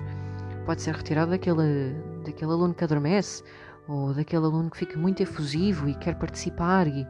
Pode 0.66 0.82
ser 0.82 0.96
retirado 0.96 1.32
daquele, 1.32 1.96
daquele 2.26 2.52
aluno 2.52 2.74
que 2.74 2.84
adormece, 2.84 3.44
ou 3.88 4.14
daquele 4.14 4.46
aluno 4.46 4.70
que 4.70 4.78
fica 4.78 4.98
muito 4.98 5.22
efusivo 5.24 5.88
e 5.88 5.96
quer 5.96 6.16
participar 6.16 6.88
e, 6.88 7.08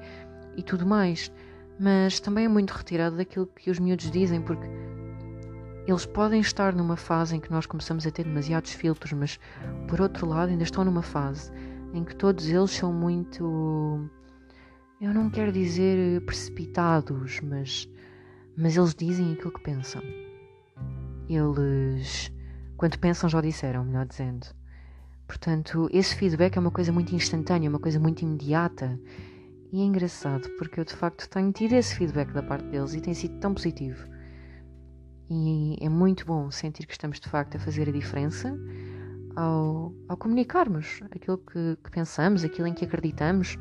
e 0.55 0.63
tudo 0.63 0.85
mais. 0.85 1.31
Mas 1.79 2.19
também 2.19 2.45
é 2.45 2.49
muito 2.49 2.71
retirado 2.71 3.17
daquilo 3.17 3.47
que 3.47 3.71
os 3.71 3.79
miúdos 3.79 4.11
dizem, 4.11 4.41
porque 4.41 4.67
eles 5.87 6.05
podem 6.05 6.39
estar 6.39 6.73
numa 6.73 6.95
fase 6.95 7.35
em 7.35 7.39
que 7.39 7.51
nós 7.51 7.65
começamos 7.65 8.05
a 8.05 8.11
ter 8.11 8.23
demasiados 8.23 8.71
filtros, 8.71 9.11
mas 9.13 9.39
por 9.87 9.99
outro 9.99 10.27
lado 10.27 10.49
ainda 10.49 10.63
estão 10.63 10.85
numa 10.85 11.01
fase 11.01 11.51
em 11.93 12.03
que 12.03 12.15
todos 12.15 12.47
eles 12.47 12.71
são 12.71 12.93
muito. 12.93 14.07
Eu 15.01 15.13
não 15.13 15.29
quero 15.29 15.49
dizer 15.49 16.19
precipitados, 16.25 17.39
mas, 17.39 17.89
mas 18.57 18.75
eles 18.75 18.93
dizem 18.93 19.31
aquilo 19.31 19.53
que 19.53 19.61
pensam. 19.61 20.01
Eles, 21.29 22.29
quando 22.75 22.99
pensam, 22.99 23.29
já 23.29 23.39
disseram, 23.39 23.85
melhor 23.85 24.05
dizendo. 24.05 24.47
Portanto, 25.25 25.87
esse 25.93 26.13
feedback 26.15 26.57
é 26.57 26.59
uma 26.59 26.69
coisa 26.69 26.91
muito 26.91 27.15
instantânea, 27.15 27.69
uma 27.69 27.79
coisa 27.79 27.97
muito 27.97 28.23
imediata. 28.23 28.99
E 29.71 29.79
é 29.81 29.85
engraçado 29.85 30.49
porque 30.57 30.81
eu 30.81 30.83
de 30.83 30.93
facto 30.93 31.29
tenho 31.29 31.53
tido 31.53 31.73
esse 31.73 31.95
feedback 31.95 32.33
da 32.33 32.43
parte 32.43 32.67
deles 32.67 32.93
e 32.93 32.99
tem 32.99 33.13
sido 33.13 33.39
tão 33.39 33.53
positivo. 33.53 34.05
E 35.29 35.77
é 35.79 35.87
muito 35.87 36.25
bom 36.25 36.51
sentir 36.51 36.85
que 36.85 36.91
estamos 36.91 37.21
de 37.21 37.29
facto 37.29 37.55
a 37.55 37.59
fazer 37.59 37.87
a 37.87 37.91
diferença 37.93 38.53
ao, 39.33 39.93
ao 40.09 40.17
comunicarmos 40.17 40.99
aquilo 41.11 41.37
que, 41.37 41.77
que 41.81 41.89
pensamos, 41.89 42.43
aquilo 42.43 42.67
em 42.67 42.73
que 42.73 42.83
acreditamos, 42.83 43.57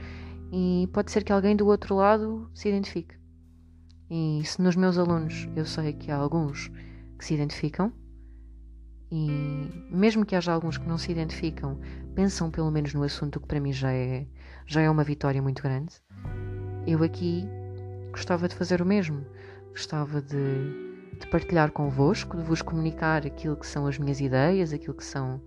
e 0.53 0.89
pode 0.93 1.11
ser 1.11 1.25
que 1.25 1.33
alguém 1.33 1.55
do 1.55 1.67
outro 1.67 1.95
lado 1.95 2.51
se 2.55 2.69
identifique. 2.69 3.17
E 4.11 4.43
se 4.45 4.61
nos 4.63 4.77
meus 4.77 4.97
alunos 4.97 5.49
eu 5.55 5.67
sei 5.67 5.93
que 5.93 6.11
há 6.11 6.17
alguns 6.17 6.71
que 7.19 7.25
se 7.25 7.35
identificam, 7.35 7.93
e 9.11 9.87
mesmo 9.91 10.25
que 10.25 10.37
haja 10.37 10.53
alguns 10.53 10.77
que 10.77 10.87
não 10.87 10.99
se 10.99 11.11
identificam, 11.11 11.79
pensam 12.15 12.51
pelo 12.51 12.71
menos 12.71 12.93
no 12.95 13.03
assunto, 13.03 13.41
que 13.41 13.47
para 13.47 13.61
mim 13.61 13.73
já 13.73 13.93
é, 13.93 14.27
já 14.67 14.81
é 14.81 14.91
uma 14.91 15.05
vitória 15.05 15.41
muito 15.43 15.63
grande, 15.63 15.95
eu 16.87 17.03
aqui 17.03 17.47
gostava 18.11 18.49
de 18.49 18.55
fazer 18.55 18.83
o 18.83 18.87
mesmo. 18.87 19.25
Gostava 19.71 20.21
de, 20.21 21.19
de 21.19 21.27
partilhar 21.31 21.71
convosco, 21.71 22.37
de 22.37 22.43
vos 22.43 22.63
comunicar 22.63 23.27
aquilo 23.27 23.57
que 23.57 23.67
são 23.67 23.87
as 23.87 23.99
minhas 23.99 24.21
ideias, 24.21 24.73
aquilo 24.73 24.95
que 24.95 25.05
são 25.05 25.41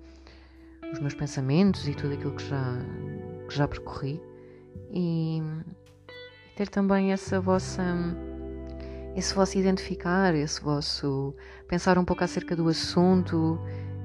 os 0.92 1.00
meus 1.00 1.14
pensamentos 1.14 1.88
e 1.88 1.94
tudo 1.94 2.14
aquilo 2.14 2.36
que 2.36 2.48
já, 2.48 2.78
que 3.48 3.56
já 3.56 3.68
percorri 3.68 4.22
e, 4.92 5.42
ter 6.56 6.68
também 6.68 7.12
essa 7.12 7.40
vossa 7.40 7.84
esse 9.16 9.34
vosso 9.34 9.58
identificar, 9.58 10.34
esse 10.36 10.62
vosso 10.62 11.36
pensar 11.68 11.98
um 11.98 12.06
pouco 12.06 12.24
acerca 12.24 12.56
do 12.56 12.68
assunto 12.68 13.60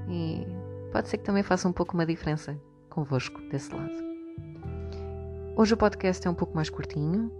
e 0.09 0.47
pode 0.93 1.09
ser 1.09 1.19
que 1.19 1.25
também 1.25 1.43
faça 1.43 1.69
um 1.69 1.73
pouco 1.73 1.95
uma 1.95 2.07
diferença 2.07 2.61
convosco 2.91 3.41
desse 3.49 3.73
lado. 3.73 3.93
Hoje 5.57 5.75
o 5.75 5.77
podcast 5.77 6.27
é 6.27 6.31
um 6.31 6.35
pouco 6.35 6.55
mais 6.55 6.69
curtinho, 6.69 7.31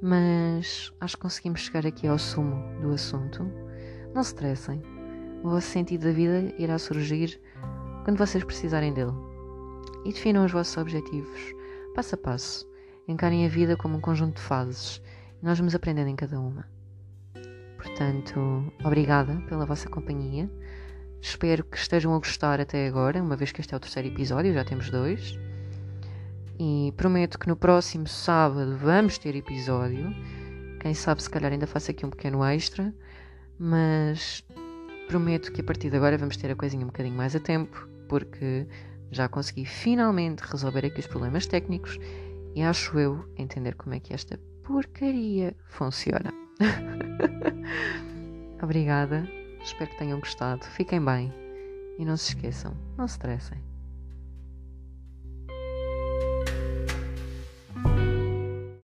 mas 0.00 0.92
acho 1.00 1.16
que 1.16 1.22
conseguimos 1.22 1.60
chegar 1.60 1.86
aqui 1.86 2.06
ao 2.06 2.18
sumo 2.18 2.62
do 2.80 2.92
assunto. 2.92 3.44
Não 4.14 4.22
se 4.22 4.30
estressem, 4.30 4.82
o 5.42 5.50
vosso 5.50 5.68
sentido 5.68 6.04
da 6.04 6.12
vida 6.12 6.54
irá 6.58 6.78
surgir 6.78 7.40
quando 8.04 8.18
vocês 8.18 8.42
precisarem 8.42 8.92
dele. 8.92 9.12
E 10.04 10.12
definam 10.12 10.44
os 10.44 10.52
vossos 10.52 10.76
objetivos, 10.76 11.57
passo 11.98 12.14
a 12.14 12.18
passo. 12.18 12.64
Encarem 13.08 13.44
a 13.44 13.48
vida 13.48 13.76
como 13.76 13.96
um 13.96 14.00
conjunto 14.00 14.36
de 14.36 14.42
fases 14.42 15.02
e 15.42 15.44
nós 15.44 15.58
vamos 15.58 15.74
aprendendo 15.74 16.06
em 16.06 16.14
cada 16.14 16.38
uma. 16.38 16.64
Portanto, 17.76 18.72
obrigada 18.84 19.34
pela 19.48 19.66
vossa 19.66 19.88
companhia. 19.88 20.48
Espero 21.20 21.64
que 21.64 21.76
estejam 21.76 22.14
a 22.14 22.18
gostar 22.18 22.60
até 22.60 22.86
agora, 22.86 23.20
uma 23.20 23.34
vez 23.34 23.50
que 23.50 23.60
este 23.60 23.74
é 23.74 23.76
o 23.76 23.80
terceiro 23.80 24.06
episódio, 24.06 24.54
já 24.54 24.64
temos 24.64 24.90
dois. 24.90 25.36
E 26.56 26.94
prometo 26.96 27.36
que 27.36 27.48
no 27.48 27.56
próximo 27.56 28.06
sábado 28.06 28.76
vamos 28.76 29.18
ter 29.18 29.34
episódio. 29.34 30.14
Quem 30.78 30.94
sabe, 30.94 31.20
se 31.20 31.28
calhar 31.28 31.50
ainda 31.50 31.66
faço 31.66 31.90
aqui 31.90 32.06
um 32.06 32.10
pequeno 32.10 32.44
extra, 32.44 32.94
mas 33.58 34.44
prometo 35.08 35.50
que 35.50 35.62
a 35.62 35.64
partir 35.64 35.90
de 35.90 35.96
agora 35.96 36.16
vamos 36.16 36.36
ter 36.36 36.48
a 36.48 36.54
coisinha 36.54 36.84
um 36.84 36.90
bocadinho 36.90 37.16
mais 37.16 37.34
a 37.34 37.40
tempo 37.40 37.88
porque 38.08 38.68
já 39.10 39.28
consegui 39.28 39.64
finalmente 39.64 40.40
resolver 40.40 40.86
aqui 40.86 41.00
os 41.00 41.06
problemas 41.06 41.46
técnicos 41.46 41.98
e 42.54 42.62
acho 42.62 42.98
eu 42.98 43.24
entender 43.36 43.74
como 43.74 43.94
é 43.94 44.00
que 44.00 44.12
esta 44.12 44.38
porcaria 44.62 45.54
funciona. 45.66 46.32
Obrigada, 48.62 49.28
espero 49.62 49.90
que 49.90 49.98
tenham 49.98 50.20
gostado. 50.20 50.64
Fiquem 50.64 51.04
bem 51.04 51.32
e 51.98 52.04
não 52.04 52.16
se 52.16 52.30
esqueçam, 52.30 52.76
não 52.96 53.06
se 53.06 53.14
estressem. 53.14 53.67